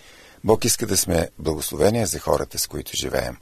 Бог 0.45 0.65
иска 0.65 0.87
да 0.87 0.97
сме 0.97 1.31
благословения 1.39 2.07
за 2.07 2.19
хората, 2.19 2.59
с 2.59 2.67
които 2.67 2.97
живеем, 2.97 3.37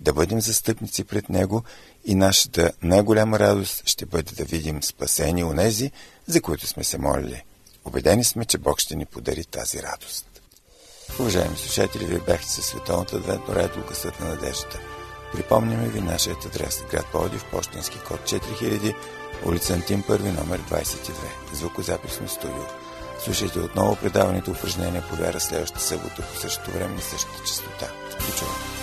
да 0.00 0.12
бъдем 0.12 0.40
застъпници 0.40 1.04
пред 1.04 1.28
Него 1.28 1.62
и 2.04 2.14
нашата 2.14 2.72
най-голяма 2.82 3.38
радост 3.38 3.82
ще 3.88 4.06
бъде 4.06 4.34
да 4.34 4.44
видим 4.44 4.82
спасени 4.82 5.44
у 5.44 5.52
нези, 5.52 5.90
за 6.26 6.40
които 6.40 6.66
сме 6.66 6.84
се 6.84 6.98
молили. 6.98 7.44
Обедени 7.84 8.24
сме, 8.24 8.44
че 8.44 8.58
Бог 8.58 8.80
ще 8.80 8.96
ни 8.96 9.06
подари 9.06 9.44
тази 9.44 9.82
радост. 9.82 10.27
Уважаеми 11.20 11.56
слушатели, 11.56 12.04
вие 12.04 12.18
бяхте 12.18 12.48
със 12.48 12.66
Световната 12.66 13.16
адвентно 13.16 13.54
радио 13.54 13.82
Късът 13.82 14.20
на 14.20 14.28
надеждата. 14.28 14.78
Припомняме 15.32 15.88
ви 15.88 16.00
нашият 16.00 16.44
адрес 16.44 16.84
град 16.90 17.06
Плодив, 17.12 17.44
почтенски 17.44 17.98
код 17.98 18.20
4000, 18.20 18.94
улица 19.44 19.72
Антим 19.74 20.02
1, 20.02 20.38
номер 20.38 20.60
22, 20.60 21.12
звукозаписно 21.52 22.28
студио. 22.28 22.64
Слушайте 23.24 23.58
отново 23.58 23.96
предаването 23.96 24.50
упражнения 24.50 25.04
по 25.10 25.16
вяра 25.16 25.40
следващата 25.40 25.84
събота 25.84 26.22
по 26.22 26.40
същото 26.40 26.70
време 26.70 26.94
на 26.94 27.02
същата 27.02 27.44
частота. 27.46 27.88
До 28.10 28.77